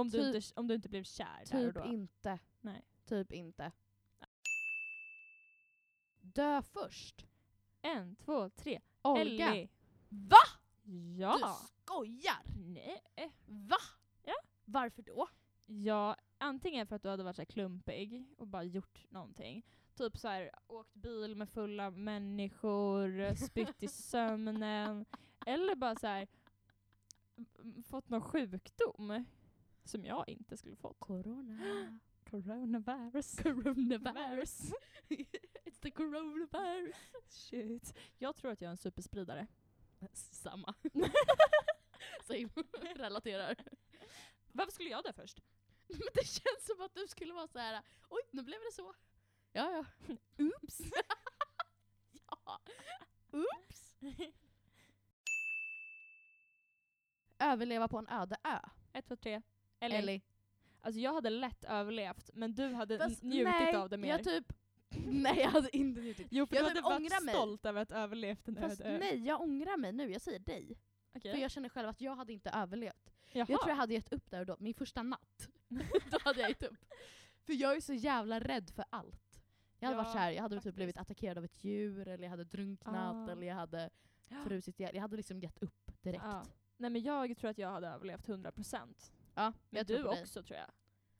Om 0.00 0.08
du, 0.08 0.18
Typ- 0.18 0.34
inte, 0.34 0.60
om 0.60 0.66
du 0.68 0.74
inte 0.74 0.88
blev 0.88 1.04
kär 1.04 1.44
där 1.50 1.68
och 1.68 1.74
typ 1.74 1.84
då. 1.84 1.90
inte. 1.92 2.38
Nej. 2.60 2.82
Typ 3.06 3.32
inte. 3.32 3.72
Dö 6.20 6.62
först. 6.62 7.26
En, 7.82 8.16
två, 8.16 8.48
tre. 8.50 8.80
Olga. 9.02 9.20
Ellie. 9.48 9.68
Va? 10.08 10.36
Ja. 11.18 11.36
Du 11.38 11.66
skojar? 11.66 12.42
Nej. 12.66 13.32
Va? 13.46 13.76
Ja. 14.24 14.34
Varför 14.64 15.02
då? 15.02 15.28
Ja, 15.66 16.16
antingen 16.38 16.86
för 16.86 16.96
att 16.96 17.02
du 17.02 17.08
hade 17.08 17.22
varit 17.22 17.36
så 17.36 17.46
klumpig 17.46 18.26
och 18.38 18.46
bara 18.46 18.62
gjort 18.62 19.06
någonting. 19.10 19.66
Typ 19.94 20.16
så 20.18 20.28
här, 20.28 20.50
åkt 20.66 20.94
bil 20.94 21.36
med 21.36 21.48
fulla 21.48 21.90
människor, 21.90 23.34
spytt 23.34 23.82
i 23.82 23.88
sömnen. 23.88 25.04
Eller 25.46 25.74
bara 25.74 25.94
så 25.94 26.06
här, 26.06 26.28
fått 27.88 28.08
någon 28.08 28.22
sjukdom 28.22 29.24
som 29.88 30.04
jag 30.04 30.28
inte 30.28 30.56
skulle 30.56 30.76
fått. 30.76 31.00
Corona. 31.00 31.98
Coronavirus. 32.30 33.36
Coronavirus. 33.36 34.72
It's 35.64 35.80
the 35.80 35.90
coronavirus. 35.90 36.96
Shit. 37.28 37.98
Jag 38.18 38.36
tror 38.36 38.50
att 38.50 38.60
jag 38.60 38.68
är 38.68 38.70
en 38.70 38.76
superspridare. 38.76 39.46
Samma. 40.12 40.74
Same. 42.22 42.48
Relaterar. 42.96 43.56
Varför 44.52 44.72
skulle 44.72 44.90
jag 44.90 45.04
dö 45.04 45.12
först? 45.12 45.40
Men 45.86 46.08
det 46.14 46.26
känns 46.26 46.66
som 46.66 46.80
att 46.80 46.94
du 46.94 47.06
skulle 47.08 47.34
vara 47.34 47.48
så 47.48 47.58
här. 47.58 47.82
oj 48.08 48.22
nu 48.30 48.42
blev 48.42 48.58
det 48.60 48.74
så. 48.74 48.94
Ja 49.52 49.70
ja. 49.70 49.84
Oops. 50.44 50.80
ja. 52.26 52.60
Oops. 53.32 53.96
Överleva 57.38 57.88
på 57.88 57.98
en 57.98 58.08
öde 58.08 58.36
ö. 58.44 58.58
Ett, 58.92 59.06
två, 59.06 59.16
tre. 59.16 59.42
Eller, 59.80 59.98
Ellie. 59.98 60.20
Alltså 60.80 61.00
jag 61.00 61.12
hade 61.14 61.30
lätt 61.30 61.64
överlevt, 61.64 62.30
men 62.34 62.54
du 62.54 62.72
hade 62.74 62.98
Fast 62.98 63.22
njutit 63.22 63.44
nej, 63.44 63.74
av 63.76 63.88
det 63.90 63.96
mer. 63.96 64.08
Jag 64.08 64.24
typ, 64.24 64.52
nej 65.06 65.38
jag 65.38 65.50
hade 65.50 65.76
inte 65.76 66.00
njutit. 66.00 66.26
jo, 66.30 66.46
för 66.46 66.56
jag 66.56 66.64
du 66.64 66.68
typ 66.68 66.76
hade 66.84 66.94
varit 66.94 67.00
ångrar 67.12 67.24
mig. 67.24 67.34
stolt 67.34 67.66
över 67.66 67.80
att 67.82 67.90
ha 67.90 67.98
överlevt 67.98 68.48
en 68.48 68.56
Fast 68.56 68.80
öde 68.80 68.98
nej 68.98 69.26
jag 69.26 69.40
ångrar 69.40 69.76
mig 69.76 69.92
nu, 69.92 70.12
jag 70.12 70.20
säger 70.22 70.38
dig. 70.38 70.78
Okej. 71.14 71.32
För 71.32 71.38
jag 71.40 71.50
känner 71.50 71.68
själv 71.68 71.88
att 71.88 72.00
jag 72.00 72.16
hade 72.16 72.32
inte 72.32 72.50
överlevt. 72.50 73.12
Jaha. 73.32 73.46
Jag 73.48 73.60
tror 73.60 73.68
jag 73.68 73.76
hade 73.76 73.94
gett 73.94 74.12
upp 74.12 74.30
där 74.30 74.40
och 74.40 74.46
då, 74.46 74.56
min 74.58 74.74
första 74.74 75.02
natt. 75.02 75.48
då 76.10 76.18
hade 76.24 76.40
jag 76.40 76.48
gett 76.48 76.62
upp. 76.62 76.84
För 77.46 77.52
jag 77.52 77.76
är 77.76 77.80
så 77.80 77.92
jävla 77.94 78.40
rädd 78.40 78.70
för 78.70 78.84
allt. 78.90 79.40
Jag 79.78 79.88
hade 79.88 79.98
Ja, 79.98 80.02
varit 80.02 80.12
så 80.12 80.18
här, 80.18 80.30
jag 80.30 80.42
hade 80.42 80.54
typ 80.56 80.60
faktiskt. 80.62 80.74
blivit 80.76 80.96
attackerad 80.98 81.38
av 81.38 81.44
ett 81.44 81.64
djur, 81.64 82.08
eller 82.08 82.22
jag 82.24 82.30
hade 82.30 82.44
drunknat, 82.44 83.28
Ah. 83.28 83.32
eller 83.32 83.46
jag 83.46 83.54
hade 83.54 83.90
frusit 84.44 84.80
ihjäl. 84.80 84.94
Jag 84.94 85.02
hade 85.02 85.16
liksom 85.16 85.40
gett 85.40 85.58
upp 85.58 85.90
direkt. 86.02 86.24
Ja. 86.24 86.42
Nej 86.76 86.90
men 86.90 87.02
jag 87.02 87.36
tror 87.36 87.50
att 87.50 87.58
jag 87.58 87.70
hade 87.70 87.88
överlevt 87.88 88.26
100%. 88.28 89.12
Ja, 89.38 89.52
Men 89.70 89.78
jag 89.78 89.86
tror 89.86 89.96
du 89.98 90.02
på 90.04 90.10
dig. 90.10 90.22
också 90.22 90.42
tror 90.42 90.58
jag. 90.58 90.70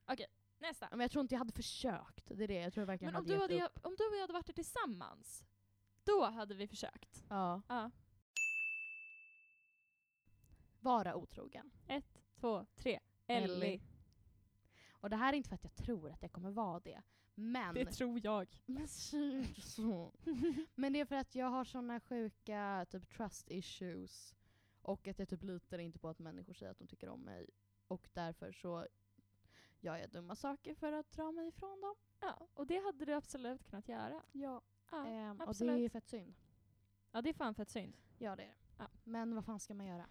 Okej, 0.06 0.26
nästa. 0.58 0.88
Men 0.90 1.00
jag 1.00 1.10
tror 1.10 1.20
inte 1.22 1.34
jag 1.34 1.38
hade 1.38 1.52
försökt. 1.52 2.26
Det 2.26 2.44
är 2.44 2.48
det, 2.48 2.54
jag 2.54 2.72
tror 2.72 2.84
verkligen 2.84 3.12
Men 3.12 3.22
om 3.22 3.30
hade 3.30 3.46
du, 3.46 3.54
gett 3.54 3.60
hade, 3.62 3.72
upp. 3.78 3.86
om 3.86 3.96
du 3.98 4.04
och 4.08 4.14
jag 4.14 4.20
hade 4.20 4.32
varit 4.32 4.46
där 4.46 4.52
tillsammans, 4.52 5.44
då 6.04 6.24
hade 6.24 6.54
vi 6.54 6.68
försökt. 6.68 7.24
Ja. 7.28 7.62
Ja. 7.68 7.90
Vara 10.80 11.14
otrogen. 11.16 11.70
Ett, 11.86 12.22
två, 12.34 12.66
tre. 12.74 13.00
Ellie. 13.26 13.54
Ellie. 13.54 13.80
Och 14.92 15.10
det 15.10 15.16
här 15.16 15.32
är 15.32 15.36
inte 15.36 15.48
för 15.48 15.54
att 15.54 15.64
jag 15.64 15.74
tror 15.74 16.10
att 16.10 16.22
jag 16.22 16.32
kommer 16.32 16.50
vara 16.50 16.80
det. 16.80 17.02
Men, 17.34 17.74
Det 17.74 17.84
tror 17.86 18.20
jag. 18.24 18.62
men, 18.66 18.88
så. 19.58 20.12
men 20.74 20.92
det 20.92 21.00
är 21.00 21.04
för 21.04 21.16
att 21.16 21.34
jag 21.34 21.46
har 21.46 21.64
såna 21.64 22.00
sjuka 22.00 22.86
typ 22.90 23.08
trust 23.08 23.50
issues. 23.50 24.34
Och 24.82 25.08
att 25.08 25.18
jag 25.18 25.28
typ 25.28 25.42
litar 25.42 25.78
inte 25.78 25.98
på 25.98 26.08
att 26.08 26.18
människor 26.18 26.52
säger 26.54 26.72
att 26.72 26.78
de 26.78 26.86
tycker 26.88 27.08
om 27.08 27.20
mig. 27.20 27.50
Och 27.88 28.08
därför 28.12 28.52
så 28.52 28.86
gör 29.80 29.96
jag 29.96 30.10
dumma 30.10 30.36
saker 30.36 30.74
för 30.74 30.92
att 30.92 31.10
dra 31.12 31.32
mig 31.32 31.48
ifrån 31.48 31.80
dem. 31.80 31.94
Ja, 32.20 32.48
och 32.54 32.66
det 32.66 32.78
hade 32.84 33.04
du 33.04 33.12
absolut 33.12 33.64
kunnat 33.64 33.88
göra. 33.88 34.22
Ja. 34.32 34.62
Ja, 34.90 35.06
Ehm, 35.06 35.30
och 35.30 35.36
det 35.38 35.44
är 35.44 35.48
absolut. 35.48 35.92
fett 35.92 36.08
synd. 36.08 36.34
ja 37.12 37.22
det 37.22 37.28
är 37.30 37.34
fan 37.34 37.54
fett 37.54 37.70
synd. 37.70 37.96
Ja 38.18 38.36
det 38.36 38.42
är 38.42 38.46
det. 38.46 38.54
Ja. 38.78 38.88
Men 39.04 39.34
vad 39.34 39.44
fan 39.44 39.60
ska 39.60 39.74
man 39.74 39.86
göra? 39.86 40.06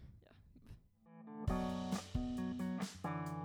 Vill 2.14 3.37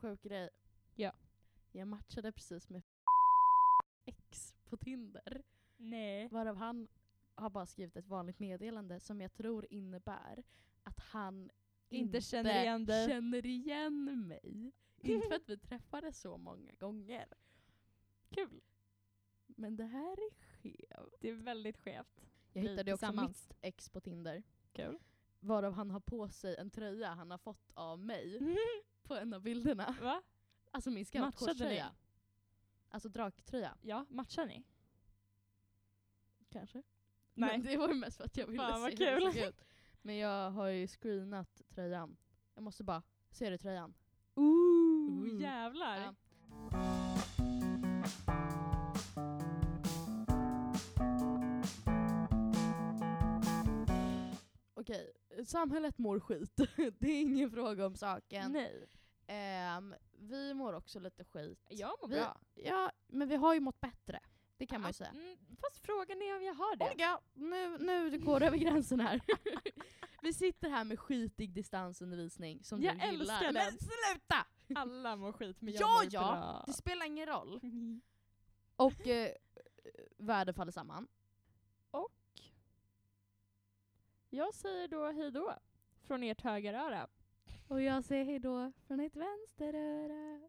sjuk 0.00 0.22
grej? 0.22 0.50
Ja. 0.94 1.12
Jag 1.72 1.88
matchade 1.88 2.32
precis 2.32 2.68
med 2.68 2.82
X 4.04 4.54
på 4.64 4.76
Tinder. 4.76 5.42
Nej. 5.76 6.28
Varav 6.28 6.56
han 6.56 6.88
har 7.34 7.50
bara 7.50 7.66
skrivit 7.66 7.96
ett 7.96 8.06
vanligt 8.06 8.38
meddelande 8.38 9.00
som 9.00 9.20
jag 9.20 9.32
tror 9.32 9.66
innebär 9.70 10.44
att 10.82 10.98
han 10.98 11.50
Inte 11.88 12.20
känner 12.20 12.62
igen 12.62 12.86
känner 12.86 13.46
igen 13.46 14.28
mig. 14.28 14.72
inte 15.00 15.28
för 15.28 15.34
att 15.34 15.48
vi 15.48 15.58
träffades 15.58 16.20
så 16.20 16.38
många 16.38 16.72
gånger. 16.72 17.28
Kul. 18.30 18.62
Men 19.46 19.76
det 19.76 19.84
här 19.84 20.12
är 20.12 20.30
skevt. 20.34 21.14
Det 21.20 21.28
är 21.28 21.34
väldigt 21.34 21.76
skevt. 21.76 22.26
Jag 22.52 22.62
Vi 22.62 22.68
hittade 22.68 22.92
också 22.92 23.12
mitt 23.12 23.52
ex 23.60 23.88
på 23.88 24.00
Tinder. 24.00 24.42
Kul. 24.72 24.98
Varav 25.40 25.72
han 25.72 25.90
har 25.90 26.00
på 26.00 26.28
sig 26.28 26.56
en 26.56 26.70
tröja 26.70 27.08
han 27.08 27.30
har 27.30 27.38
fått 27.38 27.70
av 27.74 27.98
mig 27.98 28.38
på 29.10 29.16
en 29.16 29.34
av 29.34 29.42
bilderna. 29.42 29.94
Va? 30.02 30.22
Alltså 30.70 30.90
min 30.90 31.00
Matchade 31.00 31.32
scoutshortströja. 31.32 31.92
Alltså 32.88 33.08
draktröja, 33.08 33.76
Ja, 33.82 34.06
matchar 34.08 34.46
ni? 34.46 34.62
kanske? 36.50 36.82
Nej. 37.34 37.58
Men 37.58 37.66
det 37.66 37.76
var 37.76 37.88
ju 37.88 37.94
mest 37.94 38.16
för 38.16 38.24
att 38.24 38.36
jag 38.36 38.46
ville 38.46 38.62
Fan, 38.62 38.90
se 38.96 39.10
hur 39.10 39.20
det 39.20 39.20
kul. 39.20 39.32
såg 39.32 39.42
ut. 39.48 39.64
Men 40.02 40.16
jag 40.16 40.50
har 40.50 40.66
ju 40.68 40.86
screenat 40.88 41.62
tröjan. 41.68 42.16
Jag 42.54 42.62
måste 42.62 42.84
bara, 42.84 43.02
ser 43.30 43.50
du 43.50 43.58
tröjan? 43.58 43.94
Ooh, 44.34 45.22
Ooh. 45.22 45.40
jävlar. 45.42 45.96
Ja. 46.00 46.14
Okej, 54.74 55.12
samhället 55.46 55.98
mår 55.98 56.20
skit. 56.20 56.56
det 56.98 57.08
är 57.08 57.20
ingen 57.20 57.50
fråga 57.50 57.86
om 57.86 57.96
saken. 57.96 58.52
Nej. 58.52 58.86
Ehm, 59.32 59.94
vi 60.18 60.54
mår 60.54 60.72
också 60.72 61.00
lite 61.00 61.24
skit. 61.24 61.66
Jag 61.68 61.92
mår 62.02 62.08
Vi- 62.08 62.14
bra. 62.16 62.40
Ja, 62.54 62.92
men 63.06 63.28
vi 63.28 63.36
har 63.36 63.54
ju 63.54 63.60
mått 63.60 63.80
bättre. 63.80 64.20
Det 64.56 64.66
kan 64.66 64.80
man 64.80 64.88
ju 64.90 64.94
säga. 64.94 65.10
Mm, 65.10 65.36
fast 65.60 65.78
frågan 65.86 66.22
är 66.22 66.36
om 66.36 66.42
jag 66.42 66.54
har 66.54 66.76
det. 66.76 66.90
Olga, 66.90 67.20
nu, 67.34 67.78
nu 67.78 68.18
går 68.18 68.40
det 68.40 68.46
över 68.46 68.56
gränsen 68.58 69.00
här. 69.00 69.20
vi 70.22 70.32
sitter 70.34 70.70
här 70.70 70.84
med 70.84 70.98
skitig 71.00 71.50
distansundervisning 71.54 72.64
som 72.64 72.82
Jag 72.82 72.98
du 73.00 73.06
gillar. 73.06 73.34
älskar 73.34 73.52
Men 73.52 73.54
den. 73.54 73.78
sluta! 73.78 74.46
Alla 74.74 75.16
mår 75.16 75.32
skit 75.32 75.60
men 75.60 75.72
jag 75.74 75.82
Ja, 75.82 75.94
mår 76.02 76.04
ja. 76.10 76.20
bra. 76.20 76.64
Det 76.66 76.72
spelar 76.72 77.06
ingen 77.06 77.26
roll. 77.26 77.60
Och 78.76 79.06
eh, 79.06 79.32
världen 80.18 80.54
faller 80.54 80.72
samman. 80.72 81.08
Jag 84.32 84.54
säger 84.54 84.88
då 84.88 85.12
hej 85.12 85.30
då 85.30 85.54
från 86.02 86.22
ert 86.22 86.40
högeröra. 86.40 87.08
Och 87.70 87.82
jag 87.82 88.04
säger 88.04 88.24
hejdå 88.24 88.72
från 88.86 89.00
ett 89.00 89.16
vänsteröra. 89.16 90.40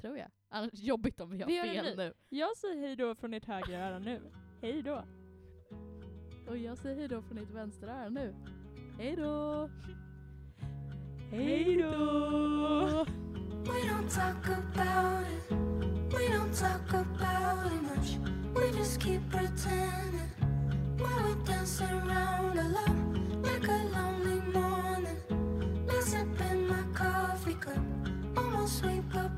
Tror 0.00 0.18
jag. 0.18 0.28
Annars 0.48 0.70
jobbigt 0.74 1.20
om 1.20 1.30
vi 1.30 1.40
har 1.40 1.46
Vi 1.46 1.60
fel 1.60 1.84
nu. 1.84 1.96
nu. 1.96 2.14
Jag 2.28 2.56
säger 2.56 2.82
hej 2.86 2.96
då 2.96 3.14
från 3.14 3.34
ert 3.34 3.44
högeröra 3.44 3.98
nu. 3.98 4.20
Hej 4.62 4.82
då. 4.82 5.04
Och 6.48 6.56
jag 6.58 6.78
säger 6.78 6.96
hejdå 6.96 7.22
från 7.22 7.38
ett 7.38 7.50
vänsteröra 7.50 8.08
nu. 8.08 8.34
Hejdå! 8.98 9.68
Hej 11.30 11.76
då! 11.76 13.06
We 13.64 13.78
don't 13.88 14.08
talk 14.08 14.48
about 14.48 15.26
it. 15.32 15.50
We 16.14 16.28
don't 16.28 16.54
talk 16.60 16.94
about 16.94 17.72
it 17.72 17.82
much. 17.82 18.18
We 18.54 18.78
just 18.78 19.00
keep 19.02 19.20
pretending 19.30 20.30
while 20.96 21.22
we 21.24 21.52
dance 21.52 21.84
around 21.84 22.58
alone 22.58 23.42
like 23.42 23.68
a 23.68 23.80
lone 23.94 24.31
I'll 28.62 28.68
sweep 28.68 29.12
up 29.16 29.31